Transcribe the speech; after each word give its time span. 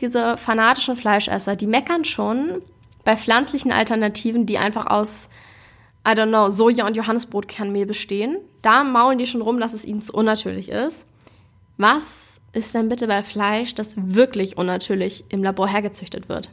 diese 0.00 0.36
fanatischen 0.36 0.96
Fleischesser, 0.96 1.56
die 1.56 1.66
meckern 1.66 2.04
schon 2.04 2.62
bei 3.04 3.16
pflanzlichen 3.16 3.72
Alternativen, 3.72 4.46
die 4.46 4.58
einfach 4.58 4.86
aus, 4.86 5.28
I 6.06 6.12
don't 6.12 6.28
know, 6.28 6.50
Soja 6.50 6.86
und 6.86 6.96
Johannesbrotkernmehl 6.96 7.86
bestehen. 7.86 8.38
Da 8.62 8.84
maulen 8.84 9.18
die 9.18 9.26
schon 9.26 9.42
rum, 9.42 9.60
dass 9.60 9.72
es 9.72 9.84
ihnen 9.84 10.02
zu 10.02 10.12
unnatürlich 10.12 10.68
ist. 10.68 11.06
Was 11.76 12.40
ist 12.52 12.74
denn 12.74 12.88
bitte 12.88 13.06
bei 13.06 13.22
Fleisch, 13.22 13.74
das 13.74 13.94
wirklich 13.96 14.56
unnatürlich 14.56 15.24
im 15.28 15.42
Labor 15.42 15.68
hergezüchtet 15.68 16.28
wird? 16.28 16.50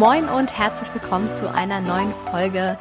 Moin 0.00 0.30
und 0.30 0.56
herzlich 0.56 0.88
willkommen 0.94 1.30
zu 1.30 1.52
einer 1.52 1.82
neuen 1.82 2.14
Folge 2.30 2.78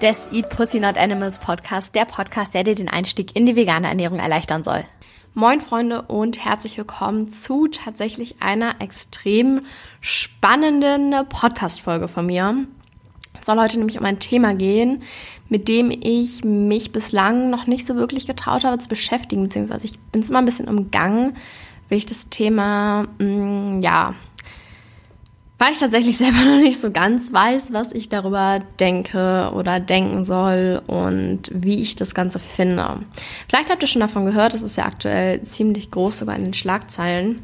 des 0.00 0.26
Eat 0.32 0.48
Pussy 0.48 0.80
Not 0.80 0.96
Animals 0.96 1.38
Podcast, 1.38 1.94
der 1.94 2.06
Podcast, 2.06 2.54
der 2.54 2.64
dir 2.64 2.74
den 2.74 2.88
Einstieg 2.88 3.36
in 3.36 3.44
die 3.44 3.54
vegane 3.54 3.86
Ernährung 3.86 4.18
erleichtern 4.18 4.64
soll. 4.64 4.82
Moin 5.34 5.60
Freunde 5.60 6.00
und 6.00 6.42
herzlich 6.42 6.78
willkommen 6.78 7.30
zu 7.30 7.68
tatsächlich 7.68 8.36
einer 8.40 8.80
extrem 8.80 9.60
spannenden 10.00 11.14
Podcast-Folge 11.28 12.08
von 12.08 12.24
mir. 12.24 12.66
Es 13.38 13.44
soll 13.44 13.60
heute 13.60 13.76
nämlich 13.76 13.98
um 13.98 14.06
ein 14.06 14.18
Thema 14.18 14.54
gehen, 14.54 15.02
mit 15.50 15.68
dem 15.68 15.90
ich 15.90 16.44
mich 16.44 16.92
bislang 16.92 17.50
noch 17.50 17.66
nicht 17.66 17.86
so 17.86 17.94
wirklich 17.96 18.26
getraut 18.26 18.64
habe 18.64 18.78
zu 18.78 18.88
beschäftigen, 18.88 19.42
beziehungsweise 19.42 19.84
ich 19.84 19.98
bin 19.98 20.22
es 20.22 20.30
immer 20.30 20.38
ein 20.38 20.46
bisschen 20.46 20.70
umgangen, 20.70 21.36
weil 21.90 21.98
ich 21.98 22.06
das 22.06 22.30
Thema, 22.30 23.06
mh, 23.18 23.26
mm, 23.26 23.82
ja, 23.82 24.14
weil 25.64 25.72
ich 25.72 25.78
tatsächlich 25.78 26.16
selber 26.18 26.44
noch 26.44 26.58
nicht 26.58 26.78
so 26.78 26.90
ganz 26.90 27.32
weiß, 27.32 27.72
was 27.72 27.92
ich 27.92 28.10
darüber 28.10 28.60
denke 28.78 29.50
oder 29.54 29.80
denken 29.80 30.24
soll 30.26 30.82
und 30.86 31.50
wie 31.54 31.80
ich 31.80 31.96
das 31.96 32.14
Ganze 32.14 32.38
finde. 32.38 33.06
Vielleicht 33.48 33.70
habt 33.70 33.82
ihr 33.82 33.88
schon 33.88 34.00
davon 34.00 34.26
gehört, 34.26 34.52
es 34.52 34.60
ist 34.60 34.76
ja 34.76 34.84
aktuell 34.84 35.42
ziemlich 35.42 35.90
groß 35.90 36.18
sogar 36.18 36.36
in 36.36 36.44
den 36.44 36.54
Schlagzeilen, 36.54 37.40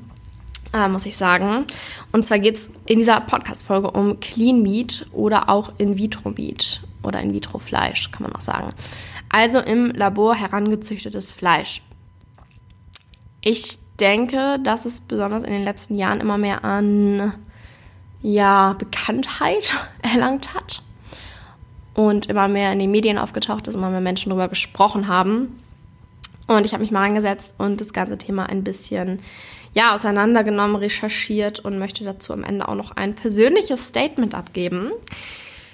äh, 0.74 0.86
muss 0.88 1.06
ich 1.06 1.16
sagen. 1.16 1.64
Und 2.12 2.26
zwar 2.26 2.38
geht 2.38 2.56
es 2.56 2.70
in 2.84 2.98
dieser 2.98 3.20
Podcast-Folge 3.22 3.90
um 3.90 4.20
Clean 4.20 4.60
Meat 4.60 5.06
oder 5.12 5.48
auch 5.48 5.72
In-vitro-Meat 5.78 6.82
oder 7.02 7.20
In-vitro-Fleisch, 7.20 8.10
kann 8.10 8.24
man 8.24 8.34
auch 8.34 8.42
sagen. 8.42 8.68
Also 9.30 9.60
im 9.60 9.92
Labor 9.92 10.34
herangezüchtetes 10.34 11.32
Fleisch. 11.32 11.80
Ich 13.40 13.78
denke, 13.98 14.58
dass 14.62 14.84
es 14.84 15.00
besonders 15.00 15.42
in 15.42 15.52
den 15.52 15.64
letzten 15.64 15.96
Jahren 15.96 16.20
immer 16.20 16.36
mehr 16.36 16.64
an 16.64 17.32
ja, 18.22 18.74
Bekanntheit 18.78 19.74
erlangt 20.02 20.54
hat 20.54 20.82
und 21.94 22.26
immer 22.26 22.48
mehr 22.48 22.72
in 22.72 22.78
den 22.78 22.90
Medien 22.90 23.18
aufgetaucht 23.18 23.68
ist, 23.68 23.74
immer 23.74 23.90
mehr 23.90 24.00
Menschen 24.00 24.30
darüber 24.30 24.48
gesprochen 24.48 25.08
haben. 25.08 25.60
Und 26.46 26.66
ich 26.66 26.72
habe 26.72 26.82
mich 26.82 26.90
mal 26.90 27.06
angesetzt 27.06 27.54
und 27.58 27.80
das 27.80 27.92
ganze 27.92 28.18
Thema 28.18 28.46
ein 28.46 28.64
bisschen 28.64 29.20
ja, 29.72 29.94
auseinandergenommen, 29.94 30.76
recherchiert 30.76 31.60
und 31.60 31.78
möchte 31.78 32.02
dazu 32.04 32.32
am 32.32 32.42
Ende 32.42 32.66
auch 32.66 32.74
noch 32.74 32.96
ein 32.96 33.14
persönliches 33.14 33.88
Statement 33.88 34.34
abgeben. 34.34 34.90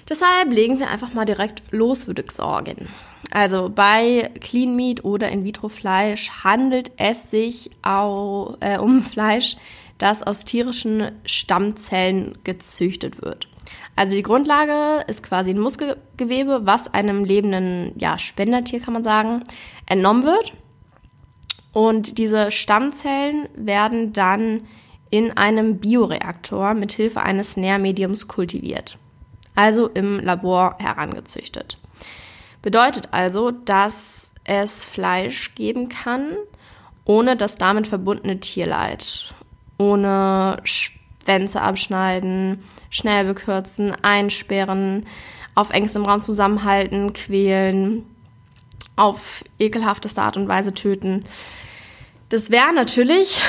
Deshalb 0.09 0.51
legen 0.51 0.79
wir 0.79 0.89
einfach 0.89 1.13
mal 1.13 1.25
direkt 1.25 1.61
los, 1.71 2.07
würde 2.07 2.23
ich 2.25 2.31
sagen. 2.31 2.87
Also 3.31 3.69
bei 3.69 4.31
Clean 4.39 4.75
Meat 4.75 5.03
oder 5.03 5.29
In-vitro-Fleisch 5.29 6.43
handelt 6.43 6.91
es 6.97 7.29
sich 7.29 7.71
auch, 7.81 8.57
äh, 8.61 8.77
um 8.77 9.01
Fleisch, 9.03 9.57
das 9.97 10.23
aus 10.23 10.45
tierischen 10.45 11.11
Stammzellen 11.25 12.37
gezüchtet 12.43 13.21
wird. 13.21 13.49
Also 13.95 14.15
die 14.15 14.23
Grundlage 14.23 15.03
ist 15.07 15.23
quasi 15.23 15.49
ein 15.49 15.59
Muskelgewebe, 15.59 16.61
was 16.63 16.93
einem 16.93 17.25
lebenden 17.25 17.93
ja, 17.97 18.17
Spendertier, 18.19 18.79
kann 18.79 18.93
man 18.93 19.03
sagen, 19.03 19.43
entnommen 19.87 20.23
wird. 20.23 20.53
Und 21.73 22.17
diese 22.17 22.51
Stammzellen 22.51 23.49
werden 23.55 24.13
dann 24.13 24.61
in 25.09 25.35
einem 25.35 25.77
Bioreaktor 25.77 26.73
mit 26.73 26.91
Hilfe 26.91 27.21
eines 27.21 27.57
Nährmediums 27.57 28.27
kultiviert, 28.27 28.97
also 29.57 29.87
im 29.87 30.19
Labor 30.19 30.75
herangezüchtet. 30.79 31.77
Bedeutet 32.61 33.09
also, 33.11 33.51
dass 33.51 34.33
es 34.43 34.85
Fleisch 34.85 35.55
geben 35.55 35.89
kann, 35.89 36.33
ohne 37.05 37.35
das 37.35 37.57
damit 37.57 37.87
verbundene 37.87 38.39
Tierleid 38.39 39.33
ohne 39.77 40.57
Schwänze 40.63 41.61
abschneiden, 41.61 42.63
schnell 42.89 43.25
bekürzen, 43.25 43.93
einsperren, 44.01 45.05
auf 45.55 45.71
engstem 45.71 46.05
Raum 46.05 46.21
zusammenhalten, 46.21 47.13
quälen, 47.13 48.05
auf 48.95 49.43
ekelhafteste 49.59 50.21
Art 50.21 50.37
und 50.37 50.47
Weise 50.47 50.73
töten. 50.73 51.23
Das 52.29 52.49
wäre 52.51 52.73
natürlich 52.73 53.41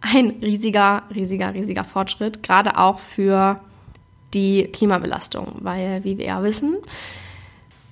ein 0.00 0.30
riesiger, 0.42 1.02
riesiger, 1.14 1.54
riesiger 1.54 1.84
Fortschritt, 1.84 2.42
gerade 2.42 2.78
auch 2.78 2.98
für 2.98 3.60
die 4.34 4.64
Klimabelastung, 4.64 5.56
weil, 5.60 6.04
wie 6.04 6.18
wir 6.18 6.26
ja 6.26 6.42
wissen, 6.42 6.76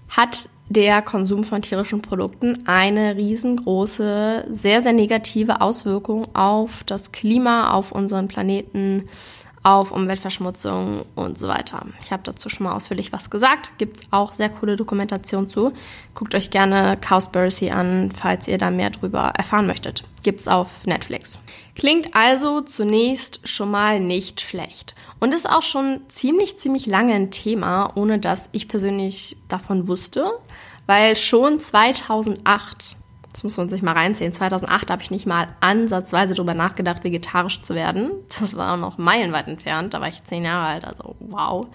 hat 0.08 0.48
der 0.68 1.02
Konsum 1.02 1.44
von 1.44 1.62
tierischen 1.62 2.02
Produkten 2.02 2.66
eine 2.66 3.16
riesengroße, 3.16 4.46
sehr, 4.50 4.80
sehr 4.80 4.92
negative 4.92 5.60
Auswirkung 5.60 6.34
auf 6.34 6.84
das 6.84 7.12
Klima, 7.12 7.72
auf 7.72 7.92
unseren 7.92 8.28
Planeten, 8.28 9.08
auf 9.62 9.92
Umweltverschmutzung 9.92 11.04
und 11.14 11.38
so 11.38 11.46
weiter. 11.46 11.86
Ich 12.02 12.10
habe 12.10 12.22
dazu 12.24 12.48
schon 12.48 12.64
mal 12.64 12.74
ausführlich 12.74 13.12
was 13.12 13.30
gesagt. 13.30 13.72
Gibt 13.78 13.96
es 13.98 14.02
auch 14.10 14.32
sehr 14.32 14.48
coole 14.48 14.76
Dokumentation 14.76 15.46
zu. 15.46 15.72
Guckt 16.14 16.34
euch 16.34 16.50
gerne 16.50 16.96
Cowspiracy 17.00 17.70
an, 17.70 18.10
falls 18.10 18.48
ihr 18.48 18.58
da 18.58 18.70
mehr 18.70 18.90
drüber 18.90 19.32
erfahren 19.36 19.66
möchtet. 19.66 20.04
Gibt 20.24 20.40
es 20.40 20.48
auf 20.48 20.86
Netflix. 20.86 21.38
Klingt 21.76 22.14
also 22.14 22.60
zunächst 22.60 23.48
schon 23.48 23.70
mal 23.70 24.00
nicht 24.00 24.40
schlecht. 24.40 24.94
Und 25.20 25.32
ist 25.32 25.48
auch 25.48 25.62
schon 25.62 26.00
ziemlich, 26.08 26.58
ziemlich 26.58 26.86
lange 26.86 27.14
ein 27.14 27.30
Thema, 27.30 27.92
ohne 27.94 28.18
dass 28.18 28.48
ich 28.52 28.66
persönlich 28.66 29.36
davon 29.48 29.86
wusste. 29.86 30.32
Weil 30.86 31.14
schon 31.14 31.60
2008 31.60 32.96
das 33.32 33.44
muss 33.44 33.56
man 33.56 33.68
sich 33.68 33.82
mal 33.82 33.92
reinziehen. 33.92 34.32
2008 34.32 34.90
habe 34.90 35.02
ich 35.02 35.10
nicht 35.10 35.26
mal 35.26 35.48
ansatzweise 35.60 36.34
darüber 36.34 36.54
nachgedacht, 36.54 37.04
vegetarisch 37.04 37.62
zu 37.62 37.74
werden. 37.74 38.10
Das 38.40 38.56
war 38.56 38.76
noch 38.76 38.98
meilenweit 38.98 39.48
entfernt. 39.48 39.94
Da 39.94 40.00
war 40.00 40.08
ich 40.08 40.22
zehn 40.24 40.44
Jahre 40.44 40.66
alt, 40.66 40.84
also 40.84 41.16
wow. 41.20 41.66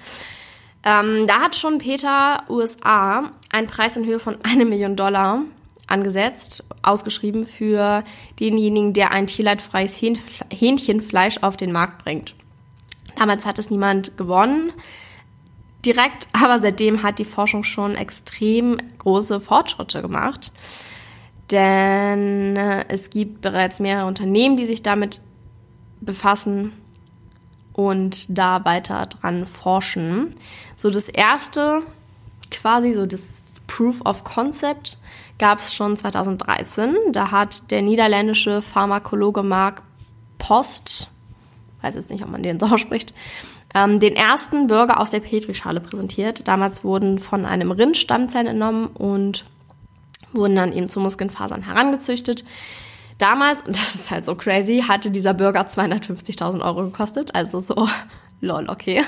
Ähm, 0.83 1.25
da 1.27 1.41
hat 1.41 1.55
schon 1.55 1.79
Peter 1.79 2.43
USA 2.49 3.31
einen 3.49 3.67
Preis 3.67 3.97
in 3.97 4.05
Höhe 4.05 4.19
von 4.19 4.37
eine 4.43 4.65
Million 4.65 4.95
Dollar 4.95 5.41
angesetzt, 5.87 6.63
ausgeschrieben 6.81 7.45
für 7.47 8.03
denjenigen, 8.39 8.93
der 8.93 9.11
ein 9.11 9.25
tierleidfreies 9.25 10.01
Hähnchenfleisch 10.51 11.41
auf 11.41 11.57
den 11.57 11.71
Markt 11.71 12.03
bringt. 12.03 12.35
Damals 13.15 13.45
hat 13.45 13.57
es 13.57 13.69
niemand 13.69 14.17
gewonnen 14.17 14.73
direkt, 15.87 16.27
aber 16.33 16.59
seitdem 16.59 17.01
hat 17.01 17.17
die 17.17 17.25
Forschung 17.25 17.63
schon 17.63 17.95
extrem 17.95 18.77
große 18.99 19.39
Fortschritte 19.39 20.01
gemacht. 20.01 20.51
Denn 21.51 22.55
äh, 22.57 22.85
es 22.89 23.09
gibt 23.09 23.41
bereits 23.41 23.79
mehrere 23.79 24.07
Unternehmen, 24.07 24.57
die 24.57 24.65
sich 24.65 24.83
damit 24.83 25.21
befassen 26.01 26.73
und 27.73 28.37
da 28.37 28.65
weiter 28.65 29.05
dran 29.05 29.45
forschen. 29.45 30.31
So 30.75 30.89
das 30.89 31.09
erste, 31.09 31.83
quasi 32.51 32.91
so 32.91 33.05
das 33.05 33.45
Proof 33.67 34.01
of 34.05 34.23
Concept, 34.23 34.97
gab 35.37 35.59
es 35.59 35.73
schon 35.73 35.95
2013. 35.95 36.95
Da 37.11 37.31
hat 37.31 37.69
der 37.71 37.81
niederländische 37.81 38.61
Pharmakologe 38.61 39.43
Mark 39.43 39.83
Post, 40.39 41.09
weiß 41.81 41.95
jetzt 41.95 42.11
nicht, 42.11 42.23
ob 42.23 42.29
man 42.29 42.43
den 42.43 42.59
so 42.59 42.65
ausspricht, 42.73 43.13
ähm, 43.73 43.99
den 43.99 44.15
ersten 44.15 44.67
Burger 44.67 44.99
aus 44.99 45.11
der 45.11 45.19
Petrischale 45.19 45.79
präsentiert. 45.79 46.47
Damals 46.47 46.83
wurden 46.83 47.19
von 47.19 47.45
einem 47.45 47.71
Rind 47.71 47.95
Stammzellen 47.97 48.47
entnommen 48.47 48.87
und 48.87 49.45
wurden 50.33 50.55
dann 50.55 50.73
eben 50.73 50.89
zu 50.89 50.99
Muskelfasern 50.99 51.61
herangezüchtet. 51.63 52.43
Damals, 53.17 53.61
und 53.65 53.75
das 53.75 53.95
ist 53.95 54.11
halt 54.11 54.25
so 54.25 54.35
crazy, 54.35 54.83
hatte 54.87 55.11
dieser 55.11 55.33
Burger 55.33 55.61
250.000 55.67 56.63
Euro 56.63 56.83
gekostet. 56.83 57.35
Also 57.35 57.59
so, 57.59 57.87
lol, 58.41 58.67
okay. 58.69 59.03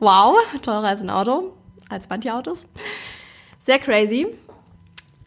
Wow, 0.00 0.36
teurer 0.62 0.88
als 0.88 1.00
ein 1.00 1.10
Auto, 1.10 1.52
als 1.88 2.08
manche 2.08 2.34
Autos. 2.34 2.68
Sehr 3.58 3.78
crazy. 3.78 4.26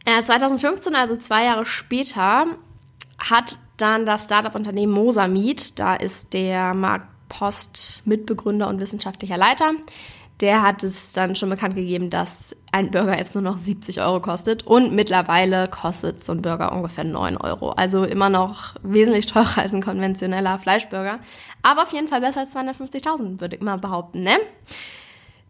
Äh, 0.05 0.23
2015, 0.23 0.93
also 0.93 1.15
zwei 1.15 1.45
Jahre 1.45 1.65
später, 1.65 2.45
hat 3.17 3.57
dann 3.77 4.05
das 4.05 4.25
Startup-Unternehmen 4.25 4.93
Mosamid, 4.93 5.79
da 5.79 5.95
ist 5.95 6.33
der 6.33 6.73
Mark 6.73 7.07
Post 7.29 8.03
Mitbegründer 8.05 8.67
und 8.67 8.79
wissenschaftlicher 8.79 9.37
Leiter, 9.37 9.71
der 10.41 10.61
hat 10.61 10.83
es 10.83 11.13
dann 11.13 11.35
schon 11.35 11.49
bekannt 11.49 11.75
gegeben, 11.75 12.09
dass 12.09 12.55
ein 12.71 12.91
Burger 12.91 13.17
jetzt 13.17 13.35
nur 13.35 13.41
noch 13.41 13.57
70 13.57 14.01
Euro 14.01 14.19
kostet 14.19 14.67
und 14.67 14.93
mittlerweile 14.93 15.69
kostet 15.69 16.23
so 16.23 16.33
ein 16.33 16.41
Burger 16.41 16.73
ungefähr 16.73 17.05
9 17.05 17.37
Euro. 17.37 17.71
Also 17.71 18.03
immer 18.03 18.29
noch 18.29 18.75
wesentlich 18.83 19.27
teurer 19.27 19.59
als 19.59 19.73
ein 19.73 19.81
konventioneller 19.81 20.59
Fleischburger, 20.59 21.19
aber 21.61 21.83
auf 21.83 21.93
jeden 21.93 22.09
Fall 22.09 22.21
besser 22.21 22.41
als 22.41 22.55
250.000, 22.55 23.39
würde 23.39 23.55
ich 23.55 23.61
mal 23.61 23.77
behaupten, 23.77 24.23
ne? 24.23 24.37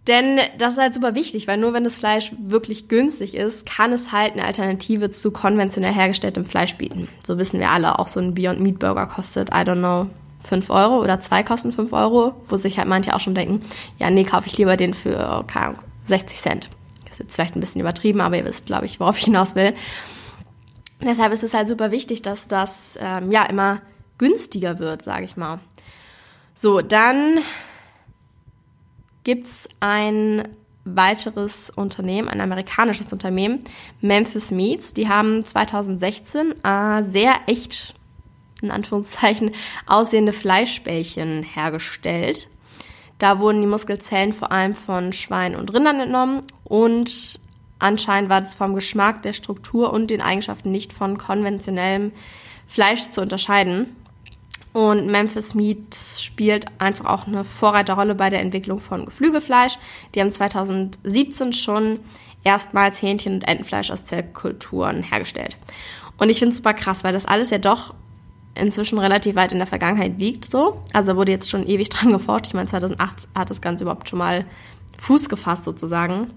Denn 0.08 0.40
das 0.60 0.74
ist 0.74 0.80
halt 0.80 0.94
super 0.94 1.16
wichtig, 1.16 1.48
weil 1.48 1.58
nur 1.58 1.74
wenn 1.74 1.84
das 1.84 1.96
Fleisch 1.96 2.32
wirklich 2.38 2.88
günstig 2.88 3.34
ist, 3.34 3.68
kann 3.68 3.92
es 3.92 4.12
halt 4.12 4.34
eine 4.34 4.46
Alternative 4.46 5.10
zu 5.10 5.32
konventionell 5.32 5.94
hergestelltem 5.94 6.46
Fleisch 6.46 6.76
bieten. 6.76 7.08
So 7.24 7.40
wissen 7.40 7.60
wir 7.60 7.72
alle, 7.72 7.98
auch 7.98 8.08
so 8.08 8.20
ein 8.20 8.36
Beyond 8.36 8.60
Meat 8.60 8.78
Burger 8.78 9.08
kostet, 9.08 9.50
I 9.50 9.64
don't 9.64 9.80
know, 9.80 10.08
5 10.48 10.70
Euro 10.70 11.02
oder 11.02 11.20
zwei 11.20 11.44
kosten 11.44 11.72
5 11.72 11.92
Euro, 11.94 12.36
wo 12.48 12.58
sich 12.58 12.78
halt 12.78 12.88
manche 12.88 13.16
auch 13.16 13.20
schon 13.20 13.36
denken, 13.36 13.62
ja, 13.98 14.10
nee, 14.10 14.24
kaufe 14.24 14.48
ich 14.48 14.58
lieber 14.58 14.78
den 14.78 14.94
für, 14.94 15.44
keine 15.48 15.68
Ahnung, 15.68 15.82
60 16.06 16.38
Cent. 16.38 16.70
Das 17.04 17.14
ist 17.14 17.20
jetzt 17.20 17.36
vielleicht 17.36 17.56
ein 17.56 17.60
bisschen 17.60 17.82
übertrieben, 17.82 18.22
aber 18.22 18.38
ihr 18.38 18.46
wisst, 18.46 18.66
glaube 18.66 18.86
ich, 18.86 19.00
worauf 19.00 19.18
ich 19.18 19.26
hinaus 19.26 19.56
will. 19.56 19.74
Deshalb 21.02 21.34
ist 21.34 21.44
es 21.44 21.54
halt 21.54 21.68
super 21.68 21.92
wichtig, 21.92 22.22
dass 22.22 22.48
das 22.48 22.98
ähm, 23.02 23.32
ja 23.32 23.44
immer 23.46 23.82
günstiger 24.18 24.80
wird, 24.80 25.02
sage 25.02 25.26
ich 25.26 25.38
mal. 25.38 25.60
So, 26.54 26.82
dann 26.82 27.40
gibt 29.24 29.48
es 29.48 29.68
ein 29.82 30.48
weiteres 30.86 31.72
Unternehmen, 31.72 32.30
ein 32.30 32.40
amerikanisches 32.40 33.12
Unternehmen, 33.12 33.64
Memphis 34.02 34.52
Meats. 34.52 34.94
Die 34.94 35.10
haben 35.10 35.46
2016 35.46 36.64
äh, 36.64 37.04
sehr 37.04 37.34
echt, 37.48 37.96
in 38.62 38.72
Anführungszeichen, 38.72 39.52
aussehende 39.86 40.34
Fleischbällchen 40.34 41.44
hergestellt. 41.44 42.48
Da 43.18 43.40
wurden 43.40 43.62
die 43.62 43.68
Muskelzellen 43.68 44.34
vor 44.34 44.52
allem 44.52 44.75
von 44.75 45.13
Schweinen 45.13 45.56
und 45.56 45.74
Rindern 45.74 46.00
entnommen 46.00 46.44
und 46.63 47.40
anscheinend 47.80 48.30
war 48.30 48.42
das 48.42 48.56
vom 48.56 48.75
Geschmack, 48.75 49.22
der 49.24 49.34
Struktur 49.34 49.94
und 49.94 50.10
den 50.10 50.22
Eigenschaften 50.22 50.72
nicht 50.72 50.92
von 50.92 51.18
konventionellem 51.18 52.12
Fleisch 52.68 53.10
zu 53.10 53.22
unterscheiden. 53.22 53.96
Und 54.74 55.08
Memphis 55.08 55.54
Meat 55.54 55.96
spielt 55.96 56.66
einfach 56.80 57.06
auch 57.06 57.28
eine 57.28 57.46
Vorreiterrolle 57.46 58.13
bei 58.13 58.30
der 58.30 58.42
Entwicklung 58.42 58.81
von 58.81 59.06
Geflügelfleisch. 59.06 59.78
Die 60.13 60.19
haben 60.19 60.31
2017 60.31 61.54
schon 61.54 62.00
erstmals 62.44 63.01
Hähnchen- 63.01 63.36
und 63.36 63.48
Entenfleisch 63.48 63.90
aus 63.90 64.04
Zellkulturen 64.04 65.01
hergestellt. 65.01 65.56
Und 66.18 66.30
ich 66.30 66.40
finde 66.40 66.51
es 66.51 66.58
super 66.58 66.74
krass, 66.74 67.06
weil 67.06 67.13
das 67.13 67.25
alles 67.25 67.51
ja 67.51 67.58
doch 67.58 67.94
inzwischen 68.56 69.00
relativ 69.00 69.36
weit 69.36 69.52
in 69.52 69.57
der 69.57 69.68
Vergangenheit 69.68 70.18
liegt 70.18 70.46
so. 70.46 70.81
Also 70.94 71.16
wurde 71.16 71.31
jetzt 71.31 71.50
schon 71.50 71.68
ewig 71.68 71.90
dran 71.90 72.12
geforscht. 72.12 72.48
Ich 72.48 72.54
meine, 72.54 72.68
2008 72.68 73.30
hat 73.36 73.50
das 73.50 73.62
Ganze 73.62 73.84
überhaupt 73.84 74.10
schon 74.10 74.19
mal 74.19 74.46
Fuß 74.98 75.30
gefasst 75.30 75.66
sozusagen. 75.66 76.31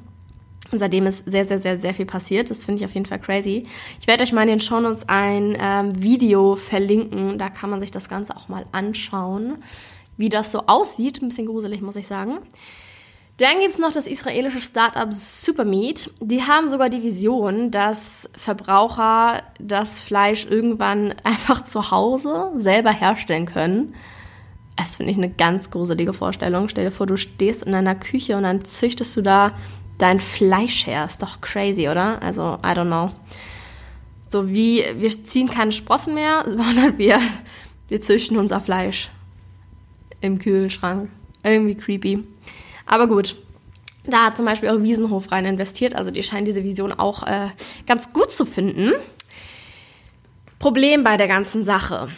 Und 0.70 0.80
seitdem 0.80 1.06
ist 1.06 1.24
sehr, 1.30 1.46
sehr, 1.46 1.60
sehr, 1.60 1.80
sehr 1.80 1.94
viel 1.94 2.04
passiert. 2.04 2.50
Das 2.50 2.64
finde 2.64 2.82
ich 2.82 2.86
auf 2.86 2.94
jeden 2.94 3.06
Fall 3.06 3.18
crazy. 3.18 3.66
Ich 4.00 4.06
werde 4.06 4.22
euch 4.22 4.32
mal 4.32 4.42
in 4.42 4.48
den 4.48 4.60
Shownotes 4.60 5.08
ein 5.08 5.56
ähm, 5.58 6.02
Video 6.02 6.56
verlinken. 6.56 7.38
Da 7.38 7.48
kann 7.48 7.70
man 7.70 7.80
sich 7.80 7.90
das 7.90 8.08
Ganze 8.08 8.36
auch 8.36 8.48
mal 8.48 8.66
anschauen, 8.72 9.56
wie 10.18 10.28
das 10.28 10.52
so 10.52 10.66
aussieht. 10.66 11.22
Ein 11.22 11.28
bisschen 11.28 11.46
gruselig, 11.46 11.80
muss 11.80 11.96
ich 11.96 12.06
sagen. 12.06 12.40
Dann 13.38 13.60
gibt 13.60 13.72
es 13.72 13.78
noch 13.78 13.92
das 13.92 14.08
israelische 14.08 14.60
Startup 14.60 15.12
Supermeat. 15.12 16.10
Die 16.20 16.42
haben 16.42 16.68
sogar 16.68 16.90
die 16.90 17.04
Vision, 17.04 17.70
dass 17.70 18.28
Verbraucher 18.36 19.44
das 19.60 20.00
Fleisch 20.00 20.44
irgendwann 20.44 21.14
einfach 21.24 21.64
zu 21.64 21.90
Hause 21.92 22.50
selber 22.56 22.90
herstellen 22.90 23.46
können. 23.46 23.94
Das 24.76 24.96
finde 24.96 25.12
ich 25.12 25.18
eine 25.18 25.30
ganz 25.30 25.70
gruselige 25.70 26.12
Vorstellung. 26.12 26.68
Stell 26.68 26.84
dir 26.84 26.90
vor, 26.90 27.06
du 27.06 27.16
stehst 27.16 27.62
in 27.62 27.74
einer 27.74 27.94
Küche 27.94 28.36
und 28.36 28.42
dann 28.42 28.64
züchtest 28.64 29.16
du 29.16 29.22
da 29.22 29.52
dein 29.98 30.18
Fleisch 30.18 30.86
her. 30.86 31.04
Ist 31.04 31.22
doch 31.22 31.40
crazy, 31.40 31.88
oder? 31.88 32.20
Also, 32.22 32.58
I 32.64 32.70
don't 32.70 32.86
know. 32.86 33.10
So 34.26 34.48
wie, 34.48 34.84
wir 34.96 35.10
ziehen 35.10 35.48
keine 35.48 35.72
Sprossen 35.72 36.14
mehr, 36.14 36.44
sondern 36.44 36.98
wir, 36.98 37.20
wir 37.88 38.02
züchten 38.02 38.36
unser 38.36 38.60
Fleisch 38.60 39.10
im 40.20 40.40
Kühlschrank. 40.40 41.08
Irgendwie 41.44 41.76
creepy. 41.76 42.24
Aber 42.88 43.06
gut. 43.06 43.36
Da 44.04 44.24
hat 44.24 44.36
zum 44.36 44.46
Beispiel 44.46 44.70
auch 44.70 44.80
Wiesenhof 44.80 45.30
rein 45.30 45.44
investiert. 45.44 45.94
Also 45.94 46.10
die 46.10 46.22
scheinen 46.22 46.46
diese 46.46 46.64
Vision 46.64 46.92
auch 46.92 47.24
äh, 47.24 47.48
ganz 47.86 48.12
gut 48.12 48.32
zu 48.32 48.46
finden. 48.46 48.92
Problem 50.58 51.04
bei 51.04 51.16
der 51.16 51.28
ganzen 51.28 51.64
Sache 51.64 52.08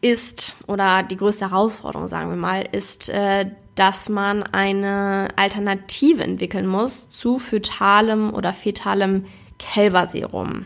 ist, 0.00 0.54
oder 0.66 1.02
die 1.02 1.16
größte 1.16 1.50
Herausforderung, 1.50 2.06
sagen 2.06 2.30
wir 2.30 2.36
mal, 2.36 2.64
ist 2.70 3.08
äh, 3.08 3.46
dass 3.78 4.08
man 4.08 4.42
eine 4.42 5.28
Alternative 5.36 6.24
entwickeln 6.24 6.66
muss 6.66 7.10
zu 7.10 7.38
fötalem 7.38 8.34
oder 8.34 8.52
fetalem 8.52 9.26
Kälberserum. 9.60 10.64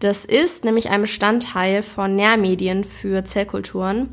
Das 0.00 0.26
ist 0.26 0.64
nämlich 0.64 0.90
ein 0.90 1.00
Bestandteil 1.00 1.82
von 1.82 2.14
Nährmedien 2.14 2.84
für 2.84 3.24
Zellkulturen 3.24 4.10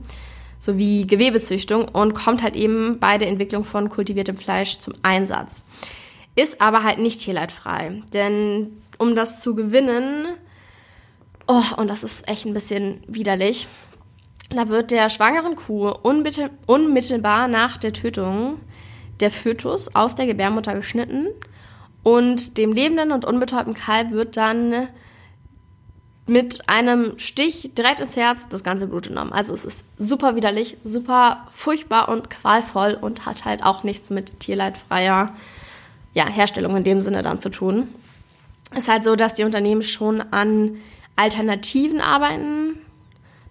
sowie 0.61 1.07
Gewebezüchtung 1.07 1.87
und 1.87 2.13
kommt 2.13 2.43
halt 2.43 2.55
eben 2.55 2.99
bei 2.99 3.17
der 3.17 3.29
Entwicklung 3.29 3.63
von 3.63 3.89
kultiviertem 3.89 4.37
Fleisch 4.37 4.77
zum 4.77 4.93
Einsatz. 5.01 5.63
Ist 6.35 6.61
aber 6.61 6.83
halt 6.83 6.99
nicht 6.99 7.19
tierleidfrei, 7.19 8.01
denn 8.13 8.83
um 8.99 9.15
das 9.15 9.41
zu 9.41 9.55
gewinnen, 9.55 10.27
oh, 11.47 11.63
und 11.77 11.87
das 11.87 12.03
ist 12.03 12.29
echt 12.29 12.45
ein 12.45 12.53
bisschen 12.53 13.01
widerlich, 13.07 13.67
da 14.51 14.69
wird 14.69 14.91
der 14.91 15.09
schwangeren 15.09 15.55
Kuh 15.55 15.89
unmittelbar 16.67 17.47
nach 17.47 17.77
der 17.77 17.91
Tötung 17.91 18.59
der 19.19 19.31
Fötus 19.31 19.95
aus 19.95 20.15
der 20.15 20.27
Gebärmutter 20.27 20.75
geschnitten 20.75 21.27
und 22.03 22.57
dem 22.59 22.71
lebenden 22.71 23.11
und 23.11 23.25
unbetäubten 23.25 23.73
Kalb 23.73 24.11
wird 24.11 24.37
dann 24.37 24.89
mit 26.27 26.69
einem 26.69 27.18
Stich 27.18 27.71
direkt 27.77 28.00
ins 28.00 28.15
Herz 28.15 28.47
das 28.47 28.63
ganze 28.63 28.88
Blut 28.88 29.07
genommen. 29.07 29.33
Also 29.33 29.53
es 29.53 29.65
ist 29.65 29.83
super 29.97 30.35
widerlich, 30.35 30.77
super 30.83 31.47
furchtbar 31.51 32.09
und 32.09 32.29
qualvoll 32.29 32.97
und 33.00 33.25
hat 33.25 33.45
halt 33.45 33.63
auch 33.63 33.83
nichts 33.83 34.09
mit 34.09 34.39
tierleidfreier 34.39 35.33
ja, 36.13 36.27
Herstellung 36.27 36.75
in 36.77 36.83
dem 36.83 37.01
Sinne 37.01 37.23
dann 37.23 37.39
zu 37.39 37.50
tun. 37.50 37.88
Es 38.71 38.83
ist 38.83 38.89
halt 38.89 39.03
so, 39.03 39.15
dass 39.15 39.33
die 39.33 39.44
Unternehmen 39.44 39.83
schon 39.83 40.21
an 40.31 40.77
Alternativen 41.15 42.01
arbeiten, 42.01 42.77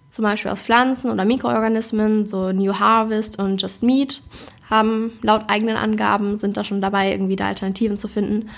zum 0.09 0.23
Beispiel 0.23 0.51
aus 0.51 0.61
Pflanzen 0.61 1.11
oder 1.11 1.25
Mikroorganismen, 1.25 2.25
so 2.25 2.51
New 2.51 2.73
Harvest 2.73 3.39
und 3.39 3.61
Just 3.61 3.83
Meat 3.83 4.21
haben 4.69 5.11
laut 5.21 5.43
eigenen 5.47 5.77
Angaben, 5.77 6.37
sind 6.37 6.57
da 6.57 6.63
schon 6.63 6.81
dabei, 6.81 7.11
irgendwie 7.11 7.35
da 7.35 7.47
Alternativen 7.47 7.97
zu 7.97 8.07
finden. 8.07 8.49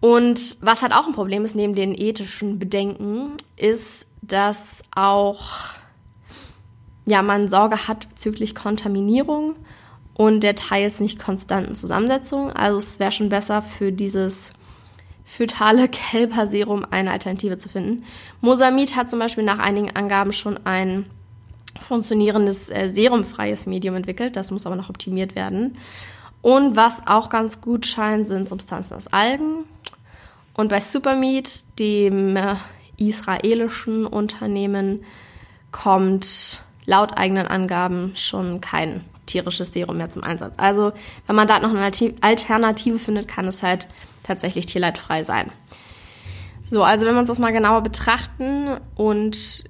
Und 0.00 0.58
was 0.60 0.82
halt 0.82 0.92
auch 0.92 1.06
ein 1.06 1.14
Problem 1.14 1.44
ist, 1.44 1.56
neben 1.56 1.74
den 1.74 1.94
ethischen 1.94 2.58
Bedenken, 2.58 3.32
ist, 3.56 4.08
dass 4.22 4.84
auch 4.94 5.74
ja, 7.08 7.22
man 7.22 7.48
Sorge 7.48 7.88
hat 7.88 8.08
bezüglich 8.08 8.54
Kontaminierung 8.54 9.56
und 10.14 10.40
der 10.42 10.54
teils 10.54 11.00
nicht 11.00 11.18
konstanten 11.18 11.74
Zusammensetzung. 11.74 12.52
Also 12.52 12.78
es 12.78 13.00
wäre 13.00 13.12
schon 13.12 13.30
besser 13.30 13.62
für 13.62 13.92
dieses 13.92 14.52
fötale 15.24 15.88
Kälberserum 15.88 16.86
eine 16.90 17.10
Alternative 17.10 17.56
zu 17.56 17.68
finden. 17.68 18.04
Mosamid 18.40 18.94
hat 18.94 19.08
zum 19.08 19.18
Beispiel 19.18 19.44
nach 19.44 19.58
einigen 19.58 19.94
Angaben 19.96 20.32
schon 20.32 20.58
ein 20.66 21.06
funktionierendes 21.80 22.70
äh, 22.70 22.90
serumfreies 22.90 23.66
Medium 23.66 23.94
entwickelt. 23.94 24.36
Das 24.36 24.50
muss 24.50 24.66
aber 24.66 24.76
noch 24.76 24.90
optimiert 24.90 25.34
werden. 25.34 25.78
Und 26.42 26.76
was 26.76 27.06
auch 27.06 27.30
ganz 27.30 27.60
gut 27.60 27.86
scheint, 27.86 28.28
sind 28.28 28.48
Substanzen 28.48 28.94
aus 28.94 29.06
Algen. 29.08 29.64
Und 30.58 30.70
bei 30.70 30.80
Supermeat, 30.80 31.78
dem 31.78 32.34
äh, 32.34 32.56
israelischen 32.96 34.04
Unternehmen, 34.04 35.04
kommt 35.70 36.62
laut 36.84 37.16
eigenen 37.16 37.46
Angaben 37.46 38.10
schon 38.16 38.60
kein 38.60 39.04
tierisches 39.26 39.72
Serum 39.72 39.98
mehr 39.98 40.10
zum 40.10 40.24
Einsatz. 40.24 40.54
Also, 40.56 40.90
wenn 41.28 41.36
man 41.36 41.46
da 41.46 41.60
noch 41.60 41.72
eine 41.72 41.92
Alternative 42.22 42.98
findet, 42.98 43.28
kann 43.28 43.46
es 43.46 43.62
halt 43.62 43.86
tatsächlich 44.24 44.66
tierleidfrei 44.66 45.22
sein. 45.22 45.52
So, 46.68 46.82
also 46.82 47.06
wenn 47.06 47.14
wir 47.14 47.20
uns 47.20 47.28
das 47.28 47.38
mal 47.38 47.52
genauer 47.52 47.82
betrachten 47.82 48.78
und 48.96 49.62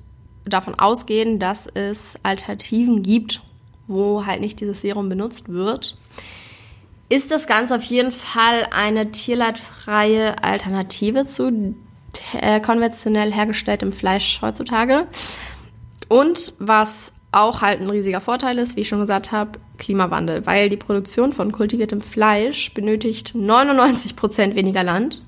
davon 0.47 0.75
ausgehen, 0.79 1.39
dass 1.39 1.67
es 1.67 2.19
Alternativen 2.23 3.03
gibt, 3.03 3.43
wo 3.89 4.25
halt 4.25 4.41
nicht 4.41 4.59
dieses 4.59 4.81
Serum 4.81 5.11
benutzt 5.11 5.51
wird, 5.51 5.99
ist 7.09 7.31
das 7.31 7.47
Ganze 7.47 7.77
auf 7.77 7.83
jeden 7.85 8.11
Fall 8.11 8.69
eine 8.71 9.11
tierleidfreie 9.11 10.43
Alternative 10.43 11.25
zu 11.25 11.75
äh, 12.39 12.61
konventionell 12.61 13.33
hergestelltem 13.33 13.93
Fleisch 13.93 14.41
heutzutage. 14.43 15.07
Und 16.09 16.55
was 16.59 17.13
auch 17.33 17.61
halt 17.61 17.81
ein 17.81 17.91
riesiger 17.91 18.21
Vorteil 18.21 18.59
ist, 18.59 18.77
wie 18.77 18.81
ich 18.81 18.89
schon 18.89 19.01
gesagt 19.01 19.33
habe, 19.33 19.59
Klimawandel, 19.77 20.47
weil 20.47 20.69
die 20.71 20.77
Produktion 20.77 21.33
von 21.33 21.53
kultiviertem 21.53 22.01
Fleisch 22.01 22.73
benötigt 22.73 23.35
99 23.35 24.17
Prozent 24.17 24.55
weniger 24.55 24.83
Land, 24.83 25.23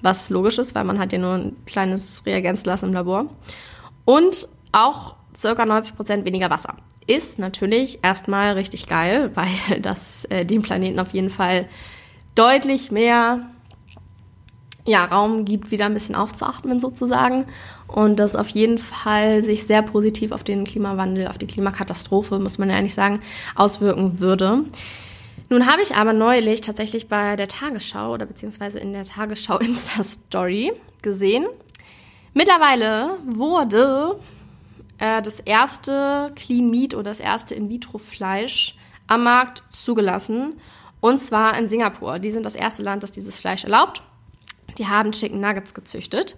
was 0.00 0.30
logisch 0.30 0.58
ist, 0.58 0.74
weil 0.74 0.84
man 0.84 0.98
hat 0.98 1.12
ja 1.12 1.18
nur 1.18 1.34
ein 1.34 1.56
kleines 1.66 2.22
Reagenzglas 2.24 2.84
im 2.84 2.92
Labor 2.92 3.26
und 4.04 4.48
auch 4.70 5.16
ca. 5.40 5.66
90 5.66 5.96
Prozent 5.96 6.24
weniger 6.24 6.50
Wasser. 6.50 6.76
Ist 7.08 7.38
natürlich 7.38 8.00
erstmal 8.04 8.52
richtig 8.52 8.86
geil, 8.86 9.32
weil 9.34 9.80
das 9.80 10.26
äh, 10.26 10.44
dem 10.44 10.62
Planeten 10.62 11.00
auf 11.00 11.12
jeden 11.12 11.30
Fall 11.30 11.68
deutlich 12.36 12.92
mehr 12.92 13.50
ja, 14.86 15.04
Raum 15.04 15.44
gibt, 15.44 15.70
wieder 15.70 15.86
ein 15.86 15.94
bisschen 15.94 16.14
aufzuatmen 16.14 16.80
sozusagen. 16.80 17.46
Und 17.86 18.20
das 18.20 18.36
auf 18.36 18.48
jeden 18.48 18.78
Fall 18.78 19.42
sich 19.42 19.66
sehr 19.66 19.82
positiv 19.82 20.32
auf 20.32 20.44
den 20.44 20.64
Klimawandel, 20.64 21.28
auf 21.28 21.38
die 21.38 21.46
Klimakatastrophe, 21.46 22.38
muss 22.38 22.58
man 22.58 22.70
ja 22.70 22.76
eigentlich 22.76 22.94
sagen, 22.94 23.20
auswirken 23.54 24.20
würde. 24.20 24.64
Nun 25.48 25.66
habe 25.66 25.82
ich 25.82 25.94
aber 25.94 26.12
neulich 26.12 26.60
tatsächlich 26.60 27.08
bei 27.08 27.36
der 27.36 27.48
Tagesschau 27.48 28.12
oder 28.12 28.26
beziehungsweise 28.26 28.80
in 28.80 28.92
der 28.92 29.04
Tagesschau 29.04 29.58
Insta-Story 29.58 30.72
gesehen. 31.02 31.46
Mittlerweile 32.34 33.16
wurde 33.26 34.18
äh, 34.98 35.22
das 35.22 35.40
erste 35.40 36.32
Clean 36.36 36.68
Meat 36.68 36.94
oder 36.94 37.10
das 37.10 37.20
erste 37.20 37.54
In-vitro-Fleisch 37.54 38.76
am 39.06 39.24
Markt 39.24 39.62
zugelassen. 39.70 40.60
Und 41.00 41.20
zwar 41.20 41.56
in 41.56 41.68
Singapur. 41.68 42.18
Die 42.18 42.30
sind 42.30 42.44
das 42.44 42.56
erste 42.56 42.82
Land, 42.82 43.02
das 43.02 43.12
dieses 43.12 43.38
Fleisch 43.38 43.64
erlaubt. 43.64 44.02
Die 44.78 44.86
haben 44.86 45.12
Chicken 45.12 45.40
Nuggets 45.40 45.74
gezüchtet. 45.74 46.36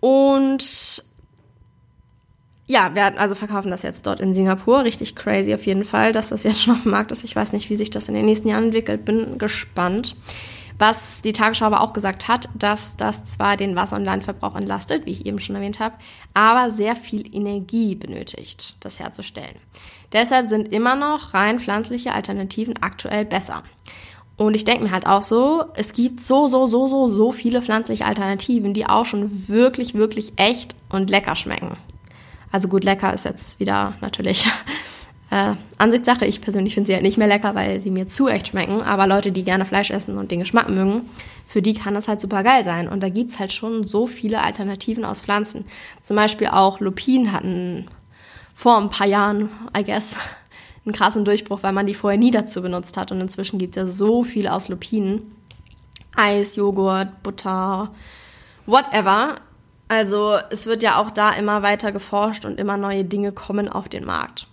Und 0.00 1.04
ja, 2.68 2.94
wir 2.94 3.18
also 3.18 3.34
verkaufen 3.34 3.70
das 3.70 3.82
jetzt 3.82 4.06
dort 4.06 4.20
in 4.20 4.34
Singapur. 4.34 4.84
Richtig 4.84 5.14
crazy 5.14 5.54
auf 5.54 5.66
jeden 5.66 5.84
Fall, 5.84 6.12
dass 6.12 6.30
das 6.30 6.42
jetzt 6.42 6.62
schon 6.62 6.74
auf 6.74 6.82
dem 6.82 6.92
Markt 6.92 7.12
ist. 7.12 7.24
Ich 7.24 7.36
weiß 7.36 7.52
nicht, 7.52 7.70
wie 7.70 7.76
sich 7.76 7.90
das 7.90 8.08
in 8.08 8.14
den 8.14 8.26
nächsten 8.26 8.48
Jahren 8.48 8.64
entwickelt. 8.64 9.04
Bin 9.04 9.38
gespannt. 9.38 10.16
Was 10.78 11.22
die 11.22 11.32
Tagesschau 11.32 11.66
aber 11.66 11.80
auch 11.80 11.92
gesagt 11.92 12.28
hat, 12.28 12.48
dass 12.54 12.96
das 12.96 13.24
zwar 13.24 13.56
den 13.56 13.76
Wasser- 13.76 13.96
und 13.96 14.04
Landverbrauch 14.04 14.56
entlastet, 14.56 15.06
wie 15.06 15.12
ich 15.12 15.24
eben 15.24 15.38
schon 15.38 15.56
erwähnt 15.56 15.80
habe, 15.80 15.96
aber 16.34 16.70
sehr 16.70 16.96
viel 16.96 17.34
Energie 17.34 17.94
benötigt, 17.94 18.76
das 18.80 19.00
herzustellen. 19.00 19.56
Deshalb 20.12 20.46
sind 20.46 20.72
immer 20.72 20.94
noch 20.94 21.32
rein 21.34 21.58
pflanzliche 21.58 22.12
Alternativen 22.12 22.82
aktuell 22.82 23.24
besser. 23.24 23.62
Und 24.36 24.54
ich 24.54 24.64
denke 24.64 24.84
mir 24.84 24.90
halt 24.90 25.06
auch 25.06 25.22
so, 25.22 25.64
es 25.74 25.94
gibt 25.94 26.22
so, 26.22 26.46
so, 26.46 26.66
so, 26.66 26.88
so, 26.88 27.14
so 27.14 27.32
viele 27.32 27.62
pflanzliche 27.62 28.04
Alternativen, 28.04 28.74
die 28.74 28.86
auch 28.86 29.06
schon 29.06 29.48
wirklich, 29.48 29.94
wirklich 29.94 30.34
echt 30.36 30.76
und 30.90 31.08
lecker 31.08 31.36
schmecken. 31.36 31.78
Also 32.52 32.68
gut, 32.68 32.84
lecker 32.84 33.14
ist 33.14 33.24
jetzt 33.24 33.60
wieder 33.60 33.94
natürlich 34.02 34.46
äh, 35.36 35.54
Ansichtssache. 35.78 36.24
Ich 36.24 36.40
persönlich 36.40 36.74
finde 36.74 36.88
sie 36.88 36.94
halt 36.94 37.02
nicht 37.02 37.18
mehr 37.18 37.26
lecker, 37.26 37.54
weil 37.54 37.80
sie 37.80 37.90
mir 37.90 38.06
zu 38.06 38.28
echt 38.28 38.48
schmecken. 38.48 38.82
Aber 38.82 39.06
Leute, 39.06 39.32
die 39.32 39.44
gerne 39.44 39.66
Fleisch 39.66 39.90
essen 39.90 40.16
und 40.16 40.30
den 40.30 40.40
Geschmack 40.40 40.70
mögen, 40.70 41.02
für 41.46 41.60
die 41.60 41.74
kann 41.74 41.94
das 41.94 42.08
halt 42.08 42.20
super 42.20 42.42
geil 42.42 42.64
sein. 42.64 42.88
Und 42.88 43.02
da 43.02 43.08
gibt 43.08 43.30
es 43.30 43.38
halt 43.38 43.52
schon 43.52 43.84
so 43.84 44.06
viele 44.06 44.42
Alternativen 44.42 45.04
aus 45.04 45.20
Pflanzen. 45.20 45.66
Zum 46.02 46.16
Beispiel 46.16 46.48
auch 46.48 46.80
Lupin 46.80 47.32
hatten 47.32 47.86
vor 48.54 48.78
ein 48.78 48.88
paar 48.88 49.06
Jahren, 49.06 49.50
I 49.76 49.84
guess, 49.84 50.18
einen 50.86 50.94
krassen 50.94 51.24
Durchbruch, 51.24 51.62
weil 51.62 51.72
man 51.72 51.86
die 51.86 51.94
vorher 51.94 52.18
nie 52.18 52.30
dazu 52.30 52.62
benutzt 52.62 52.96
hat. 52.96 53.12
Und 53.12 53.20
inzwischen 53.20 53.58
gibt 53.58 53.76
es 53.76 53.82
ja 53.82 53.86
so 53.86 54.24
viel 54.24 54.48
aus 54.48 54.68
Lupinen. 54.68 55.32
Eis, 56.16 56.56
Joghurt, 56.56 57.22
Butter, 57.22 57.90
whatever. 58.64 59.34
Also 59.88 60.38
es 60.50 60.66
wird 60.66 60.82
ja 60.82 60.96
auch 60.96 61.10
da 61.10 61.30
immer 61.30 61.62
weiter 61.62 61.92
geforscht 61.92 62.46
und 62.46 62.58
immer 62.58 62.78
neue 62.78 63.04
Dinge 63.04 63.32
kommen 63.32 63.68
auf 63.68 63.88
den 63.88 64.06
Markt. 64.06 64.46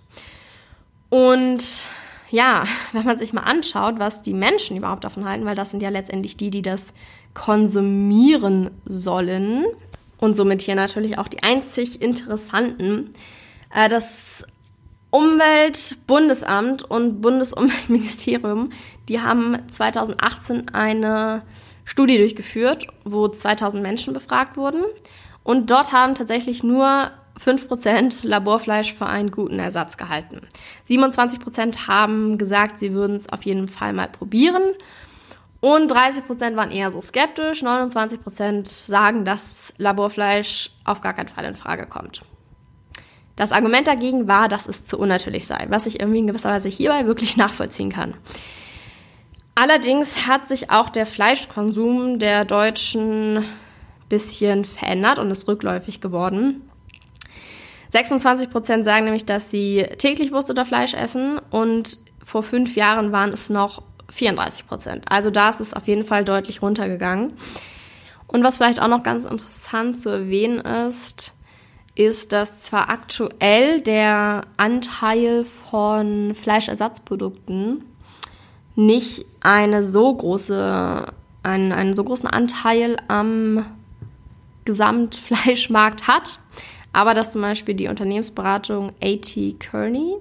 Und 1.14 1.86
ja, 2.32 2.64
wenn 2.92 3.06
man 3.06 3.20
sich 3.20 3.34
mal 3.34 3.44
anschaut, 3.44 4.00
was 4.00 4.24
die 4.24 4.34
Menschen 4.34 4.76
überhaupt 4.76 5.04
davon 5.04 5.26
halten, 5.26 5.46
weil 5.46 5.54
das 5.54 5.70
sind 5.70 5.84
ja 5.84 5.90
letztendlich 5.90 6.38
die, 6.38 6.50
die 6.50 6.64
das 6.64 6.96
konsumieren 7.36 8.72
sollen 8.86 9.64
und 10.18 10.36
somit 10.36 10.64
hier 10.64 10.74
natürlich 10.74 11.20
auch 11.20 11.28
die 11.28 11.44
einzig 11.44 12.02
interessanten, 12.02 13.12
äh, 13.72 13.90
das 13.90 14.48
Umweltbundesamt 15.12 16.82
und 16.82 17.22
Bundesumweltministerium, 17.22 18.72
die 19.08 19.22
haben 19.22 19.60
2018 19.72 20.70
eine 20.70 21.44
Studie 21.86 22.18
durchgeführt, 22.18 22.88
wo 23.04 23.28
2000 23.28 23.84
Menschen 23.84 24.14
befragt 24.16 24.58
wurden. 24.58 24.82
Und 25.44 25.70
dort 25.70 25.92
haben 25.92 26.16
tatsächlich 26.16 26.64
nur 26.64 27.12
5% 27.40 28.28
Laborfleisch 28.28 28.94
für 28.94 29.06
einen 29.06 29.32
guten 29.32 29.60
Ersatz 29.60 29.98
gehalten. 29.98 30.48
27% 30.90 31.88
haben 31.88 32.38
gesagt, 32.38 32.78
sie 32.78 32.94
würden 32.94 33.16
es 33.16 33.30
auf 33.30 33.44
jeden 33.44 33.68
Fall 33.68 33.94
mal 33.94 34.08
probieren. 34.08 34.64
Und 35.60 35.92
30% 35.92 36.56
waren 36.56 36.72
eher 36.72 36.92
so 36.92 37.00
skeptisch. 37.00 37.64
29% 37.64 38.68
sagen, 38.68 39.26
dass 39.26 39.74
Laborfleisch 39.78 40.72
auf 40.84 41.02
gar 41.02 41.14
keinen 41.14 41.30
Fall 41.30 41.46
in 41.46 41.56
Frage 41.56 41.88
kommt. 41.88 42.22
Das 43.36 43.52
Argument 43.52 43.88
dagegen 43.88 44.28
war, 44.28 44.48
dass 44.48 44.68
es 44.68 44.86
zu 44.86 45.00
unnatürlich 45.00 45.48
sei, 45.48 45.66
was 45.70 45.86
ich 45.88 46.00
irgendwie 46.00 46.20
in 46.20 46.28
gewisser 46.28 46.52
Weise 46.52 46.70
hierbei 46.70 47.08
wirklich 47.08 47.38
nachvollziehen 47.38 47.90
kann. 47.90 48.14
Allerdings 49.56 50.28
hat 50.28 50.48
sich 50.48 50.70
auch 50.72 50.90
der 50.90 51.06
Fleischkonsum 51.06 52.20
der 52.20 52.44
Deutschen 52.46 53.44
bisschen 54.10 54.64
verändert 54.66 55.18
und 55.18 55.32
ist 55.32 55.48
rückläufig 55.48 56.02
geworden. 56.02 56.70
26 57.94 58.50
Prozent 58.50 58.86
sagen 58.86 59.06
nämlich, 59.06 59.26
dass 59.26 59.52
sie 59.52 59.86
täglich 60.00 60.32
Wurst 60.32 60.50
oder 60.50 60.66
Fleisch 60.66 60.96
essen 60.96 61.40
und 61.52 62.00
vor 62.24 62.42
fünf 62.42 62.76
Jahren 62.76 63.12
waren 63.12 63.32
es 63.32 63.52
noch 63.52 63.84
34 64.10 64.66
Prozent. 64.66 65.06
Also 65.10 65.30
da 65.30 65.50
ist 65.50 65.62
es 65.62 65.76
auf 65.76 65.88
jeden 65.88 66.04
Fall 66.04 66.26
deutlich 66.26 66.64
runtergegangen. 66.64 67.34
Und 68.26 68.44
was 68.44 68.58
vielleicht 68.58 68.82
auch 68.82 68.88
noch 68.88 69.04
ganz 69.04 69.26
interessant 69.26 70.00
zu 70.00 70.10
erwähnen 70.10 70.60
ist, 70.62 71.34
ist, 71.94 72.32
dass 72.32 72.64
zwar 72.64 72.90
aktuell 72.90 73.82
der 73.82 74.42
Anteil 74.58 75.46
von 75.46 76.34
Fleischersatzprodukten 76.34 77.86
nicht 78.76 79.24
eine 79.42 79.86
so 79.86 80.16
große, 80.16 81.14
einen, 81.44 81.72
einen 81.72 81.96
so 81.96 82.04
großen 82.04 82.28
Anteil 82.28 82.98
am 83.08 83.64
Gesamtfleischmarkt 84.66 86.08
hat, 86.08 86.40
aber 86.94 87.14
dass 87.14 87.32
zum 87.32 87.42
Beispiel 87.42 87.76
die 87.76 87.88
Unternehmensberatung 87.88 88.92
AT 89.02 89.36
Kearney 89.60 90.16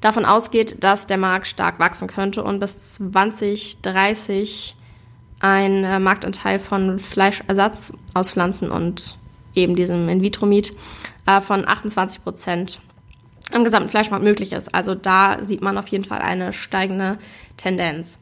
davon 0.00 0.24
ausgeht, 0.24 0.82
dass 0.84 1.06
der 1.06 1.18
Markt 1.18 1.46
stark 1.46 1.78
wachsen 1.78 2.08
könnte 2.08 2.42
und 2.42 2.60
bis 2.60 2.94
2030 2.94 4.76
ein 5.40 5.84
äh, 5.84 5.98
Marktanteil 5.98 6.58
von 6.58 6.98
Fleischersatz 6.98 7.92
aus 8.14 8.32
Pflanzen 8.32 8.70
und 8.70 9.16
eben 9.54 9.76
diesem 9.76 10.08
In-vitro-Meat 10.08 10.72
äh, 11.26 11.40
von 11.40 11.66
28 11.66 12.22
Prozent 12.22 12.80
im 13.54 13.64
gesamten 13.64 13.88
Fleischmarkt 13.88 14.24
möglich 14.24 14.52
ist. 14.52 14.74
Also 14.74 14.94
da 14.94 15.42
sieht 15.44 15.62
man 15.62 15.78
auf 15.78 15.88
jeden 15.88 16.04
Fall 16.04 16.18
eine 16.18 16.52
steigende 16.52 17.18
Tendenz. 17.56 18.18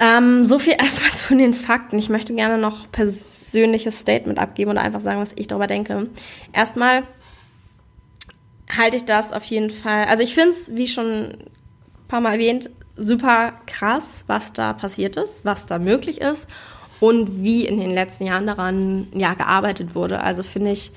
Ähm, 0.00 0.46
so 0.46 0.58
viel 0.58 0.72
erstmal 0.78 1.12
zu 1.12 1.36
den 1.36 1.54
Fakten. 1.54 1.98
Ich 1.98 2.08
möchte 2.08 2.34
gerne 2.34 2.58
noch 2.58 2.90
persönliches 2.90 4.00
Statement 4.00 4.38
abgeben 4.38 4.72
oder 4.72 4.80
einfach 4.80 5.00
sagen, 5.00 5.20
was 5.20 5.34
ich 5.36 5.46
darüber 5.46 5.66
denke. 5.66 6.08
Erstmal 6.52 7.04
halte 8.76 8.96
ich 8.96 9.04
das 9.04 9.32
auf 9.32 9.44
jeden 9.44 9.70
Fall. 9.70 10.04
Also 10.04 10.22
ich 10.22 10.34
finde 10.34 10.52
es, 10.52 10.74
wie 10.76 10.88
schon 10.88 11.06
ein 11.06 11.48
paar 12.08 12.20
Mal 12.20 12.34
erwähnt, 12.34 12.70
super 12.96 13.54
krass, 13.66 14.24
was 14.26 14.52
da 14.52 14.72
passiert 14.72 15.16
ist, 15.16 15.44
was 15.44 15.66
da 15.66 15.78
möglich 15.78 16.20
ist 16.20 16.48
und 17.00 17.42
wie 17.42 17.66
in 17.66 17.78
den 17.78 17.90
letzten 17.90 18.26
Jahren 18.26 18.46
daran 18.46 19.08
ja 19.14 19.34
gearbeitet 19.34 19.94
wurde. 19.94 20.20
Also 20.22 20.42
finde 20.42 20.70
ich 20.70 20.92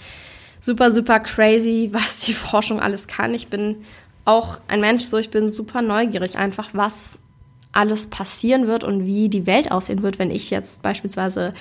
super, 0.59 0.91
super 0.91 1.19
crazy, 1.19 1.89
was 1.93 2.21
die 2.21 2.33
Forschung 2.33 2.79
alles 2.79 3.07
kann. 3.07 3.33
Ich 3.33 3.47
bin 3.47 3.83
auch 4.25 4.59
ein 4.67 4.79
Mensch, 4.79 5.03
so 5.03 5.17
ich 5.17 5.29
bin 5.29 5.49
super 5.49 5.81
neugierig, 5.81 6.37
einfach 6.37 6.69
was 6.73 7.19
alles 7.73 8.07
passieren 8.07 8.67
wird 8.67 8.83
und 8.83 9.05
wie 9.05 9.29
die 9.29 9.45
Welt 9.45 9.71
aussehen 9.71 10.01
wird, 10.01 10.19
wenn 10.19 10.31
ich 10.31 10.49
jetzt 10.49 10.81
beispielsweise 10.81 11.53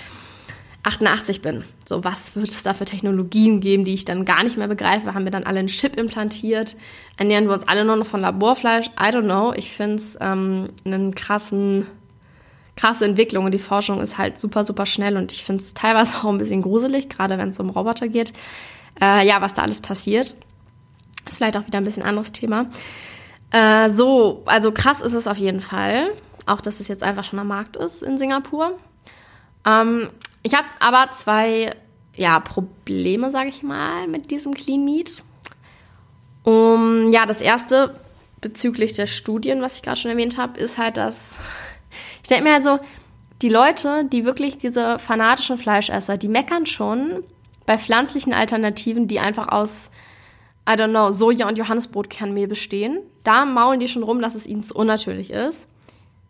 88 0.85 1.43
bin. 1.43 1.65
So, 1.85 2.03
was 2.03 2.35
wird 2.35 2.49
es 2.49 2.63
da 2.63 2.75
für 2.75 2.85
Technologien 2.85 3.61
geben, 3.61 3.85
die 3.85 3.95
ich 3.95 4.05
dann 4.05 4.25
gar 4.25 4.43
nicht 4.43 4.57
mehr 4.57 4.69
begreife? 4.69 5.15
Haben 5.15 5.25
wir 5.25 5.31
dann 5.31 5.45
alle 5.45 5.61
einen 5.61 5.69
Chip 5.69 5.97
implantiert? 5.97 6.77
Ernähren 7.17 7.47
wir 7.47 7.55
uns 7.55 7.69
alle 7.69 7.85
nur 7.85 7.97
noch 7.97 8.07
von 8.07 8.21
Laborfleisch? 8.21 8.87
I 9.01 9.11
don't 9.11 9.25
know. 9.25 9.53
Ich 9.55 9.73
finde 9.73 9.97
es 9.97 10.19
ähm, 10.21 10.69
einen 10.85 11.15
krassen, 11.15 11.87
krasse 12.77 13.05
Entwicklung 13.05 13.45
und 13.45 13.53
die 13.53 13.59
Forschung 13.59 14.01
ist 14.01 14.19
halt 14.19 14.39
super, 14.39 14.65
super 14.65 14.87
schnell 14.87 15.17
und 15.17 15.31
ich 15.31 15.45
finde 15.45 15.63
es 15.63 15.75
teilweise 15.75 16.17
auch 16.23 16.31
ein 16.31 16.39
bisschen 16.39 16.63
gruselig, 16.63 17.09
gerade 17.09 17.39
wenn 17.39 17.51
es 17.51 17.61
um 17.61 17.71
Roboter 17.71 18.09
geht. 18.09 18.33
Äh, 19.01 19.27
ja, 19.27 19.41
was 19.41 19.55
da 19.55 19.63
alles 19.63 19.81
passiert. 19.81 20.35
Ist 21.29 21.37
vielleicht 21.37 21.57
auch 21.57 21.67
wieder 21.67 21.79
ein 21.79 21.85
bisschen 21.85 22.03
anderes 22.03 22.33
Thema. 22.33 22.67
Äh, 23.53 23.91
so, 23.91 24.43
also 24.47 24.73
krass 24.73 25.01
ist 25.01 25.13
es 25.13 25.27
auf 25.27 25.37
jeden 25.37 25.61
Fall. 25.61 26.11
Auch, 26.47 26.61
dass 26.61 26.81
es 26.81 26.89
jetzt 26.89 27.03
einfach 27.03 27.25
schon 27.25 27.39
am 27.39 27.49
Markt 27.49 27.77
ist 27.77 28.03
in 28.03 28.19
Singapur. 28.19 28.79
Ähm, 29.67 30.09
ich 30.43 30.55
habe 30.55 30.67
aber 30.81 31.13
zwei 31.13 31.75
ja, 32.17 32.41
Probleme, 32.41 33.31
sage 33.31 33.49
ich 33.49 33.63
mal, 33.63 34.09
mit 34.09 34.31
diesem 34.31 34.55
Clean 34.55 34.85
Meat. 34.85 35.23
Um, 36.45 37.13
ja, 37.13 37.27
das 37.27 37.41
erste 37.41 37.95
bezüglich 38.41 38.93
der 38.95 39.07
Studien, 39.07 39.63
was 39.63 39.77
ich 39.77 39.83
gerade 39.83 39.99
schon 39.99 40.11
erwähnt 40.11 40.37
habe, 40.37 40.59
ist 40.59 40.79
halt, 40.79 40.97
dass 40.97 41.39
ich 42.23 42.29
denke 42.29 42.45
mir 42.45 42.55
halt 42.55 42.65
so, 42.65 42.81
die 43.43 43.49
Leute, 43.49 44.05
die 44.05 44.25
wirklich 44.25 44.59
diese 44.59 44.99
fanatischen 44.99 45.59
Fleischesser, 45.59 46.17
die 46.17 46.29
meckern 46.29 46.67
schon 46.67 47.23
bei 47.67 47.79
pflanzlichen 47.79 48.33
Alternativen, 48.33 49.09
die 49.09 49.21
einfach 49.21 49.49
aus 49.49 49.91
I 50.69 50.73
don't 50.75 50.91
know, 50.91 51.11
Soja- 51.11 51.49
und 51.49 51.59
Johannesbrotkernmehl 51.59 52.47
bestehen. 52.47 53.01
Da 53.25 53.45
maulen 53.45 53.81
die 53.81 53.89
schon 53.89 54.03
rum, 54.03 54.21
dass 54.23 54.35
es 54.35 54.47
ihnen 54.47 54.63
zu 54.63 54.75
unnatürlich 54.75 55.31
ist. 55.31 55.69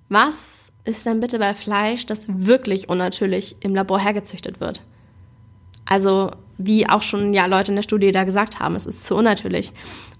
Was 0.08 0.72
ist 0.84 1.06
denn 1.06 1.20
bitte 1.20 1.38
bei 1.38 1.54
Fleisch, 1.54 2.06
das 2.06 2.26
wirklich 2.28 2.88
unnatürlich 2.88 3.56
im 3.60 3.74
Labor 3.74 3.98
hergezüchtet 3.98 4.60
wird? 4.60 4.82
Also, 5.84 6.30
wie 6.58 6.88
auch 6.88 7.02
schon 7.02 7.34
ja 7.34 7.46
Leute 7.46 7.72
in 7.72 7.76
der 7.76 7.82
Studie 7.82 8.12
da 8.12 8.24
gesagt 8.24 8.60
haben, 8.60 8.74
es 8.74 8.86
ist 8.86 9.06
zu 9.06 9.16
unnatürlich. 9.16 9.72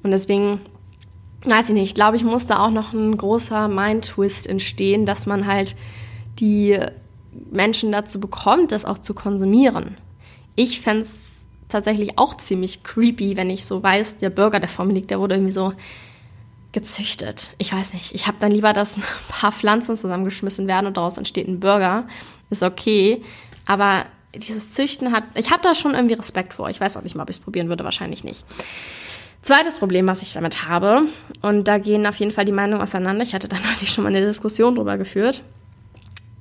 Und 0.02 0.11
deswegen 0.11 0.61
weiß 1.45 1.71
ich 1.71 1.75
nicht, 1.75 1.95
glaube 1.95 2.16
ich, 2.16 2.25
muss 2.25 2.47
da 2.47 2.64
auch 2.64 2.71
noch 2.71 2.92
ein 2.92 3.16
großer 3.16 3.69
Mind-Twist 3.69 4.47
entstehen, 4.47 5.07
dass 5.07 5.26
man 5.26 5.47
halt 5.47 5.76
die 6.38 6.78
Menschen 7.50 7.92
dazu 7.92 8.21
bekommt, 8.21 8.73
das 8.73 8.85
auch 8.85 8.99
zu 8.99 9.14
konsumieren. 9.14 9.97
Ich 10.54 10.81
fände 10.81 11.02
es 11.02 11.49
tatsächlich 11.72 12.18
auch 12.18 12.36
ziemlich 12.36 12.84
creepy, 12.84 13.36
wenn 13.36 13.50
ich 13.50 13.66
so 13.66 13.82
weiß, 13.82 14.18
der 14.18 14.30
Burger, 14.30 14.60
der 14.60 14.68
vor 14.68 14.84
mir 14.84 14.94
liegt, 14.94 15.10
der 15.10 15.20
wurde 15.20 15.34
irgendwie 15.34 15.52
so 15.52 15.72
gezüchtet. 16.72 17.50
Ich 17.58 17.72
weiß 17.72 17.94
nicht. 17.94 18.14
Ich 18.14 18.26
habe 18.26 18.38
dann 18.40 18.52
lieber, 18.52 18.72
dass 18.72 18.96
ein 18.96 19.02
paar 19.28 19.52
Pflanzen 19.52 19.96
zusammengeschmissen 19.96 20.66
werden 20.66 20.86
und 20.86 20.96
daraus 20.96 21.18
entsteht 21.18 21.48
ein 21.48 21.60
Burger. 21.60 22.06
Ist 22.50 22.62
okay. 22.62 23.22
Aber 23.66 24.06
dieses 24.34 24.70
Züchten 24.70 25.12
hat, 25.12 25.24
ich 25.34 25.50
habe 25.50 25.62
da 25.62 25.74
schon 25.74 25.94
irgendwie 25.94 26.14
Respekt 26.14 26.54
vor. 26.54 26.70
Ich 26.70 26.80
weiß 26.80 26.96
auch 26.96 27.02
nicht 27.02 27.14
mal, 27.14 27.24
ob 27.24 27.30
ich 27.30 27.36
es 27.36 27.42
probieren 27.42 27.68
würde, 27.68 27.84
wahrscheinlich 27.84 28.24
nicht. 28.24 28.44
Zweites 29.42 29.78
Problem, 29.78 30.06
was 30.06 30.22
ich 30.22 30.32
damit 30.32 30.68
habe, 30.68 31.02
und 31.42 31.66
da 31.66 31.78
gehen 31.78 32.06
auf 32.06 32.14
jeden 32.16 32.30
Fall 32.30 32.44
die 32.44 32.52
Meinungen 32.52 32.80
auseinander. 32.80 33.24
Ich 33.24 33.34
hatte 33.34 33.48
da 33.48 33.56
neulich 33.64 33.90
schon 33.90 34.04
mal 34.04 34.14
eine 34.14 34.24
Diskussion 34.24 34.74
drüber 34.74 34.96
geführt. 34.96 35.42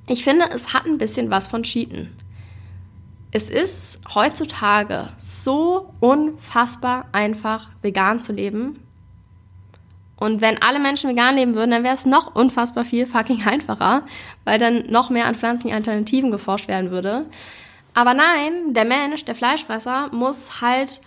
Ich 0.06 0.24
finde, 0.24 0.46
es 0.54 0.72
hat 0.72 0.86
ein 0.86 0.98
bisschen 0.98 1.30
was 1.30 1.46
von 1.46 1.62
Cheaten. 1.62 2.16
Es 3.34 3.48
ist 3.48 4.00
heutzutage 4.14 5.08
so 5.16 5.94
unfassbar 6.00 7.06
einfach, 7.12 7.70
vegan 7.80 8.20
zu 8.20 8.32
leben. 8.34 8.78
Und 10.16 10.42
wenn 10.42 10.60
alle 10.60 10.78
Menschen 10.78 11.08
vegan 11.08 11.34
leben 11.34 11.54
würden, 11.54 11.70
dann 11.70 11.82
wäre 11.82 11.94
es 11.94 12.04
noch 12.04 12.34
unfassbar 12.34 12.84
viel 12.84 13.06
fucking 13.06 13.44
einfacher, 13.46 14.04
weil 14.44 14.58
dann 14.58 14.84
noch 14.88 15.08
mehr 15.08 15.26
an 15.26 15.34
pflanzlichen 15.34 15.74
Alternativen 15.74 16.30
geforscht 16.30 16.68
werden 16.68 16.90
würde. 16.90 17.24
Aber 17.94 18.12
nein, 18.12 18.74
der 18.74 18.84
Mensch, 18.84 19.24
der 19.24 19.34
Fleischfresser, 19.34 20.10
muss 20.12 20.60
halt 20.60 21.00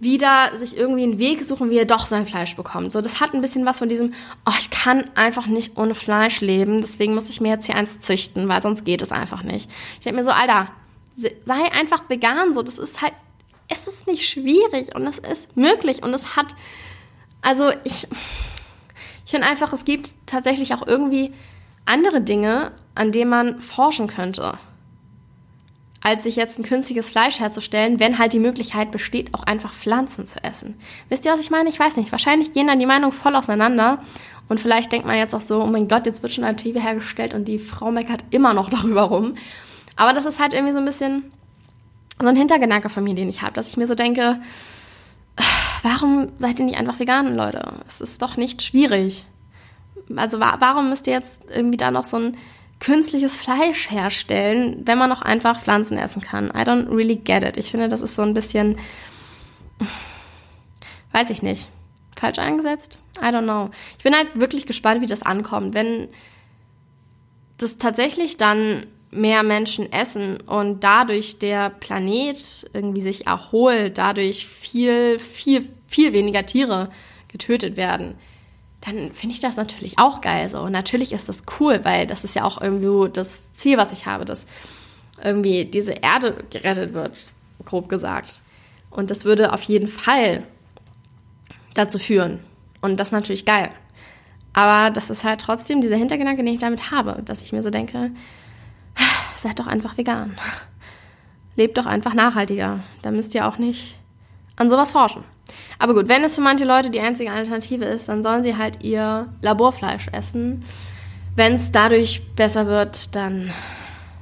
wieder 0.00 0.56
sich 0.56 0.76
irgendwie 0.76 1.04
einen 1.04 1.20
Weg 1.20 1.44
suchen, 1.44 1.70
wie 1.70 1.78
er 1.78 1.86
doch 1.86 2.06
sein 2.06 2.26
Fleisch 2.26 2.56
bekommt. 2.56 2.90
So, 2.90 3.00
das 3.00 3.20
hat 3.20 3.34
ein 3.34 3.40
bisschen 3.40 3.64
was 3.66 3.78
von 3.78 3.88
diesem, 3.88 4.14
oh, 4.44 4.54
ich 4.58 4.70
kann 4.70 5.04
einfach 5.14 5.46
nicht 5.46 5.78
ohne 5.78 5.94
Fleisch 5.94 6.40
leben, 6.40 6.80
deswegen 6.80 7.14
muss 7.14 7.28
ich 7.28 7.40
mir 7.40 7.50
jetzt 7.50 7.66
hier 7.66 7.76
eins 7.76 8.00
züchten, 8.00 8.48
weil 8.48 8.60
sonst 8.62 8.84
geht 8.84 9.00
es 9.00 9.12
einfach 9.12 9.44
nicht. 9.44 9.70
Ich 9.94 10.00
denke 10.00 10.18
mir 10.18 10.24
so, 10.24 10.32
Alter, 10.32 10.68
sei 11.16 11.72
einfach 11.72 12.08
vegan, 12.08 12.54
so, 12.54 12.62
das 12.62 12.78
ist 12.78 13.02
halt, 13.02 13.12
es 13.68 13.86
ist 13.86 14.06
nicht 14.06 14.28
schwierig 14.28 14.94
und 14.94 15.06
es 15.06 15.18
ist 15.18 15.56
möglich 15.56 16.02
und 16.02 16.12
es 16.14 16.36
hat, 16.36 16.54
also 17.40 17.70
ich, 17.84 18.06
ich 19.24 19.30
finde 19.30 19.46
einfach, 19.46 19.72
es 19.72 19.84
gibt 19.84 20.14
tatsächlich 20.26 20.74
auch 20.74 20.86
irgendwie 20.86 21.32
andere 21.84 22.20
Dinge, 22.20 22.72
an 22.94 23.12
denen 23.12 23.30
man 23.30 23.60
forschen 23.60 24.06
könnte 24.06 24.58
als 26.02 26.24
sich 26.24 26.36
jetzt 26.36 26.58
ein 26.58 26.64
künstliches 26.64 27.12
Fleisch 27.12 27.38
herzustellen, 27.38 28.00
wenn 28.00 28.18
halt 28.18 28.32
die 28.32 28.40
Möglichkeit 28.40 28.90
besteht, 28.90 29.32
auch 29.34 29.44
einfach 29.44 29.72
Pflanzen 29.72 30.26
zu 30.26 30.42
essen. 30.42 30.74
Wisst 31.08 31.24
ihr, 31.24 31.32
was 31.32 31.40
ich 31.40 31.50
meine? 31.50 31.68
Ich 31.68 31.78
weiß 31.78 31.96
nicht. 31.96 32.10
Wahrscheinlich 32.10 32.52
gehen 32.52 32.66
dann 32.66 32.80
die 32.80 32.86
Meinungen 32.86 33.12
voll 33.12 33.36
auseinander. 33.36 34.02
Und 34.48 34.60
vielleicht 34.60 34.90
denkt 34.90 35.06
man 35.06 35.16
jetzt 35.16 35.34
auch 35.34 35.40
so, 35.40 35.62
oh 35.62 35.66
mein 35.66 35.86
Gott, 35.86 36.04
jetzt 36.06 36.22
wird 36.22 36.32
schon 36.32 36.44
eine 36.44 36.56
TV 36.56 36.80
hergestellt 36.80 37.34
und 37.34 37.46
die 37.46 37.60
Frau 37.60 37.92
meckert 37.92 38.24
immer 38.30 38.52
noch 38.52 38.68
darüber 38.68 39.02
rum. 39.02 39.34
Aber 39.96 40.12
das 40.12 40.24
ist 40.24 40.40
halt 40.40 40.52
irgendwie 40.52 40.72
so 40.72 40.78
ein 40.78 40.84
bisschen 40.84 41.32
so 42.20 42.28
ein 42.28 42.36
Hintergedanke 42.36 42.88
von 42.88 43.04
mir, 43.04 43.14
den 43.14 43.28
ich 43.28 43.42
habe, 43.42 43.52
dass 43.52 43.68
ich 43.68 43.76
mir 43.76 43.86
so 43.86 43.94
denke, 43.94 44.40
warum 45.82 46.28
seid 46.38 46.58
ihr 46.58 46.66
nicht 46.66 46.78
einfach 46.78 46.98
vegan, 46.98 47.34
Leute? 47.36 47.80
Es 47.86 48.00
ist 48.00 48.22
doch 48.22 48.36
nicht 48.36 48.62
schwierig. 48.62 49.24
Also 50.16 50.40
warum 50.40 50.88
müsst 50.88 51.06
ihr 51.06 51.12
jetzt 51.12 51.42
irgendwie 51.50 51.76
da 51.76 51.90
noch 51.90 52.04
so 52.04 52.18
ein 52.18 52.36
künstliches 52.82 53.36
Fleisch 53.36 53.90
herstellen, 53.92 54.82
wenn 54.84 54.98
man 54.98 55.08
noch 55.08 55.22
einfach 55.22 55.60
Pflanzen 55.60 55.96
essen 55.96 56.20
kann. 56.20 56.46
I 56.46 56.62
don't 56.62 56.90
really 56.90 57.14
get 57.14 57.44
it. 57.44 57.56
Ich 57.56 57.70
finde, 57.70 57.88
das 57.88 58.00
ist 58.00 58.16
so 58.16 58.22
ein 58.22 58.34
bisschen, 58.34 58.76
weiß 61.12 61.30
ich 61.30 61.42
nicht, 61.42 61.68
falsch 62.16 62.40
eingesetzt. 62.40 62.98
I 63.20 63.26
don't 63.26 63.44
know. 63.44 63.70
Ich 63.98 64.02
bin 64.02 64.16
halt 64.16 64.28
wirklich 64.34 64.66
gespannt, 64.66 65.00
wie 65.00 65.06
das 65.06 65.22
ankommt. 65.22 65.74
Wenn 65.74 66.08
das 67.58 67.78
tatsächlich 67.78 68.36
dann 68.36 68.88
mehr 69.12 69.42
Menschen 69.42 69.92
essen 69.92 70.40
und 70.40 70.82
dadurch 70.82 71.38
der 71.38 71.70
Planet 71.70 72.70
irgendwie 72.72 73.02
sich 73.02 73.26
erholt, 73.26 73.98
dadurch 73.98 74.46
viel, 74.46 75.18
viel, 75.18 75.68
viel 75.86 76.12
weniger 76.12 76.46
Tiere 76.46 76.90
getötet 77.28 77.76
werden, 77.76 78.14
dann 78.80 79.12
finde 79.12 79.34
ich 79.34 79.40
das 79.40 79.56
natürlich 79.56 79.98
auch 79.98 80.22
geil. 80.22 80.48
So, 80.48 80.68
natürlich 80.68 81.12
ist 81.12 81.28
das 81.28 81.44
cool, 81.60 81.80
weil 81.84 82.06
das 82.06 82.24
ist 82.24 82.34
ja 82.34 82.44
auch 82.44 82.60
irgendwie 82.60 83.10
das 83.12 83.52
Ziel, 83.52 83.76
was 83.76 83.92
ich 83.92 84.06
habe, 84.06 84.24
dass 84.24 84.46
irgendwie 85.22 85.66
diese 85.66 85.92
Erde 85.92 86.44
gerettet 86.50 86.94
wird, 86.94 87.18
grob 87.64 87.88
gesagt. 87.88 88.40
Und 88.90 89.10
das 89.10 89.24
würde 89.24 89.52
auf 89.52 89.62
jeden 89.62 89.88
Fall 89.88 90.42
dazu 91.74 91.98
führen. 91.98 92.40
Und 92.80 92.98
das 92.98 93.08
ist 93.08 93.12
natürlich 93.12 93.46
geil. 93.46 93.70
Aber 94.54 94.90
das 94.90 95.10
ist 95.10 95.24
halt 95.24 95.40
trotzdem 95.40 95.80
dieser 95.80 95.96
Hintergedanke, 95.96 96.42
den 96.42 96.54
ich 96.54 96.60
damit 96.60 96.90
habe, 96.90 97.22
dass 97.24 97.42
ich 97.42 97.52
mir 97.52 97.62
so 97.62 97.70
denke, 97.70 98.10
seid 99.42 99.58
doch 99.58 99.66
einfach 99.66 99.96
vegan. 99.98 100.36
Lebt 101.56 101.76
doch 101.76 101.86
einfach 101.86 102.14
nachhaltiger. 102.14 102.80
Da 103.02 103.10
müsst 103.10 103.34
ihr 103.34 103.46
auch 103.46 103.58
nicht 103.58 103.96
an 104.56 104.70
sowas 104.70 104.92
forschen. 104.92 105.24
Aber 105.78 105.94
gut, 105.94 106.08
wenn 106.08 106.24
es 106.24 106.36
für 106.36 106.40
manche 106.40 106.64
Leute 106.64 106.90
die 106.90 107.00
einzige 107.00 107.32
Alternative 107.32 107.84
ist, 107.84 108.08
dann 108.08 108.22
sollen 108.22 108.42
sie 108.42 108.56
halt 108.56 108.82
ihr 108.82 109.28
Laborfleisch 109.42 110.08
essen. 110.12 110.64
Wenn 111.34 111.54
es 111.54 111.72
dadurch 111.72 112.34
besser 112.34 112.66
wird, 112.66 113.14
dann 113.14 113.50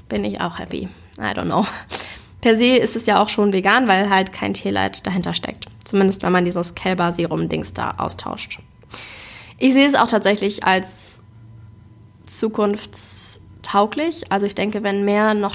bin 0.09 0.25
ich 0.25 0.41
auch 0.41 0.59
happy. 0.59 0.89
I 1.19 1.23
don't 1.23 1.45
know. 1.45 1.67
Per 2.41 2.55
se 2.57 2.77
ist 2.77 2.97
es 2.97 3.07
ja 3.07 3.23
auch 3.23 3.29
schon 3.29 3.53
vegan, 3.53 3.87
weil 3.87 4.09
halt 4.09 4.33
kein 4.33 4.55
Tierleid 4.55 5.07
dahinter 5.07 5.35
steckt. 5.35 5.67
Zumindest 5.85 6.23
wenn 6.23 6.33
man 6.33 6.45
dieses 6.45 6.75
Kälber-Serum-Dings 6.75 7.75
da 7.75 7.95
austauscht. 7.99 8.61
Ich 9.59 9.75
sehe 9.75 9.87
es 9.87 9.95
auch 9.95 10.09
tatsächlich 10.09 10.65
als 10.65 11.23
zukunftstauglich. 13.61 14.31
Also 14.31 14.47
ich 14.47 14.55
denke, 14.55 14.83
wenn 14.83 15.05
mehr 15.05 15.35
noch 15.35 15.55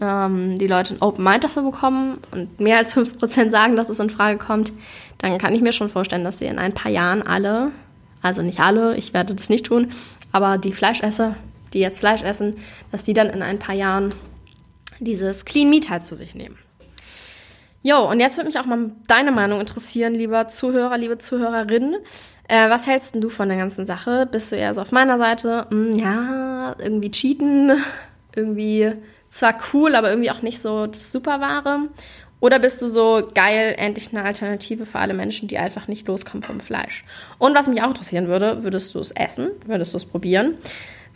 ähm, 0.00 0.58
die 0.58 0.66
Leute 0.66 0.94
ein 0.94 1.02
Open 1.02 1.24
Mind 1.24 1.44
dafür 1.44 1.62
bekommen 1.62 2.18
und 2.32 2.60
mehr 2.60 2.78
als 2.78 2.96
5% 2.96 3.50
sagen, 3.50 3.76
dass 3.76 3.88
es 3.88 3.98
in 3.98 4.10
Frage 4.10 4.38
kommt, 4.38 4.72
dann 5.18 5.38
kann 5.38 5.54
ich 5.54 5.62
mir 5.62 5.72
schon 5.72 5.88
vorstellen, 5.88 6.24
dass 6.24 6.38
sie 6.38 6.46
in 6.46 6.58
ein 6.58 6.74
paar 6.74 6.90
Jahren 6.90 7.22
alle, 7.22 7.70
also 8.22 8.42
nicht 8.42 8.60
alle, 8.60 8.96
ich 8.96 9.14
werde 9.14 9.34
das 9.34 9.48
nicht 9.48 9.66
tun, 9.66 9.88
aber 10.32 10.58
die 10.58 10.72
Fleischesser, 10.72 11.36
die 11.72 11.80
jetzt 11.80 12.00
Fleisch 12.00 12.22
essen, 12.22 12.56
dass 12.92 13.04
die 13.04 13.14
dann 13.14 13.30
in 13.30 13.42
ein 13.42 13.58
paar 13.58 13.74
Jahren 13.74 14.12
dieses 15.00 15.44
Clean 15.44 15.68
Meat 15.68 15.88
halt 15.88 16.04
zu 16.04 16.14
sich 16.14 16.34
nehmen. 16.34 16.58
Jo, 17.86 18.10
und 18.10 18.18
jetzt 18.18 18.36
würde 18.36 18.48
mich 18.48 18.58
auch 18.58 18.66
mal 18.66 18.90
deine 19.06 19.30
Meinung 19.30 19.60
interessieren, 19.60 20.12
lieber 20.12 20.48
Zuhörer, 20.48 20.98
liebe 20.98 21.18
Zuhörerin. 21.18 21.94
Äh, 22.48 22.68
was 22.68 22.88
hältst 22.88 23.14
denn 23.14 23.20
du 23.20 23.28
von 23.28 23.48
der 23.48 23.58
ganzen 23.58 23.86
Sache? 23.86 24.26
Bist 24.28 24.50
du 24.50 24.56
eher 24.56 24.74
so 24.74 24.80
auf 24.80 24.90
meiner 24.90 25.18
Seite? 25.18 25.68
Hm, 25.70 25.92
ja, 25.92 26.74
irgendwie 26.80 27.12
cheaten, 27.12 27.70
irgendwie 28.34 28.92
zwar 29.28 29.54
cool, 29.72 29.94
aber 29.94 30.10
irgendwie 30.10 30.32
auch 30.32 30.42
nicht 30.42 30.58
so 30.58 30.88
das 30.88 31.12
Superwahre? 31.12 31.82
Oder 32.40 32.58
bist 32.58 32.82
du 32.82 32.88
so 32.88 33.28
geil, 33.32 33.76
endlich 33.78 34.10
eine 34.12 34.24
Alternative 34.24 34.84
für 34.84 34.98
alle 34.98 35.14
Menschen, 35.14 35.46
die 35.46 35.58
einfach 35.58 35.86
nicht 35.86 36.08
loskommen 36.08 36.42
vom 36.42 36.58
Fleisch? 36.58 37.04
Und 37.38 37.54
was 37.54 37.68
mich 37.68 37.82
auch 37.82 37.88
interessieren 37.90 38.26
würde, 38.26 38.64
würdest 38.64 38.96
du 38.96 38.98
es 38.98 39.12
essen? 39.12 39.50
Würdest 39.64 39.94
du 39.94 39.98
es 39.98 40.06
probieren? 40.06 40.56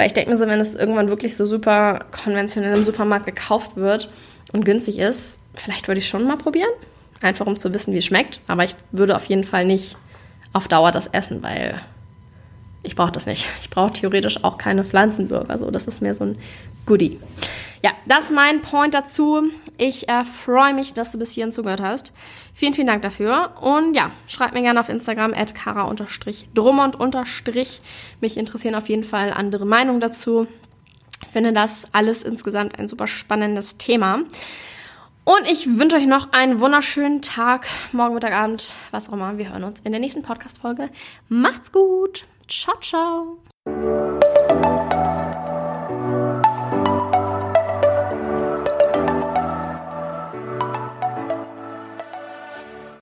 Weil 0.01 0.07
ich 0.07 0.15
denke 0.15 0.31
mir 0.31 0.37
so, 0.39 0.47
wenn 0.47 0.61
es 0.61 0.75
irgendwann 0.75 1.11
wirklich 1.11 1.37
so 1.37 1.45
super 1.45 2.07
konventionell 2.11 2.75
im 2.75 2.87
Supermarkt 2.87 3.27
gekauft 3.27 3.77
wird 3.77 4.09
und 4.51 4.65
günstig 4.65 4.99
ist, 4.99 5.41
vielleicht 5.53 5.89
würde 5.89 5.99
ich 5.99 6.09
schon 6.09 6.27
mal 6.27 6.39
probieren. 6.39 6.71
Einfach 7.21 7.47
um 7.47 7.55
zu 7.55 7.75
wissen, 7.75 7.93
wie 7.93 7.99
es 7.99 8.07
schmeckt. 8.07 8.41
Aber 8.47 8.65
ich 8.65 8.75
würde 8.93 9.15
auf 9.15 9.27
jeden 9.27 9.45
Fall 9.45 9.67
nicht 9.67 9.99
auf 10.55 10.69
Dauer 10.69 10.91
das 10.91 11.07
essen, 11.09 11.43
weil 11.43 11.83
ich 12.83 12.97
brauche 12.97 13.13
das 13.13 13.27
nicht. 13.27 13.47
Ich 13.61 13.69
brauche 13.69 13.93
theoretisch 13.93 14.43
auch 14.43 14.57
keine 14.57 14.85
Pflanzenburger. 14.85 15.59
So, 15.59 15.71
das 15.71 15.87
ist 15.87 16.01
mehr 16.01 16.15
so 16.15 16.25
ein 16.25 16.39
Goodie. 16.87 17.21
Ja, 17.83 17.93
das 18.07 18.25
ist 18.25 18.33
mein 18.33 18.61
Point 18.61 18.93
dazu. 18.93 19.45
Ich 19.79 20.09
äh, 20.09 20.25
freue 20.25 20.75
mich, 20.75 20.93
dass 20.93 21.12
du 21.12 21.19
bis 21.19 21.33
hierhin 21.33 21.53
zugehört 21.53 21.81
hast. 21.81 22.12
Vielen, 22.53 22.75
vielen 22.75 22.87
Dank 22.87 23.01
dafür. 23.03 23.55
Und 23.61 23.95
ja, 23.95 24.11
schreib 24.27 24.53
mir 24.53 24.61
gerne 24.61 24.81
auf 24.81 24.90
Instagram 24.90 25.33
at 25.33 25.55
kara-drummond- 25.55 26.99
Mich 28.21 28.37
interessieren 28.37 28.75
auf 28.75 28.88
jeden 28.88 29.05
Fall 29.05 29.33
andere 29.33 29.64
Meinungen 29.64 30.01
dazu. 30.01 30.47
Ich 31.23 31.33
finde 31.33 31.53
das 31.53 31.87
alles 31.93 32.23
insgesamt 32.23 32.79
ein 32.79 32.88
super 32.88 33.07
spannendes 33.07 33.79
Thema. 33.79 34.25
Und 35.25 35.51
ich 35.51 35.79
wünsche 35.79 35.97
euch 35.97 36.07
noch 36.07 36.33
einen 36.33 36.61
wunderschönen 36.61 37.23
Tag, 37.23 37.66
morgen, 37.93 38.14
Mittag, 38.14 38.33
Abend, 38.33 38.75
was 38.90 39.09
auch 39.09 39.12
immer. 39.14 39.38
Wir 39.38 39.51
hören 39.51 39.64
uns 39.64 39.81
in 39.81 39.93
der 39.93 40.01
nächsten 40.01 40.23
Podcast-Folge. 40.23 40.90
Macht's 41.29 41.73
gut. 41.73 42.27
Ciao, 42.49 42.77
ciao. 42.81 43.38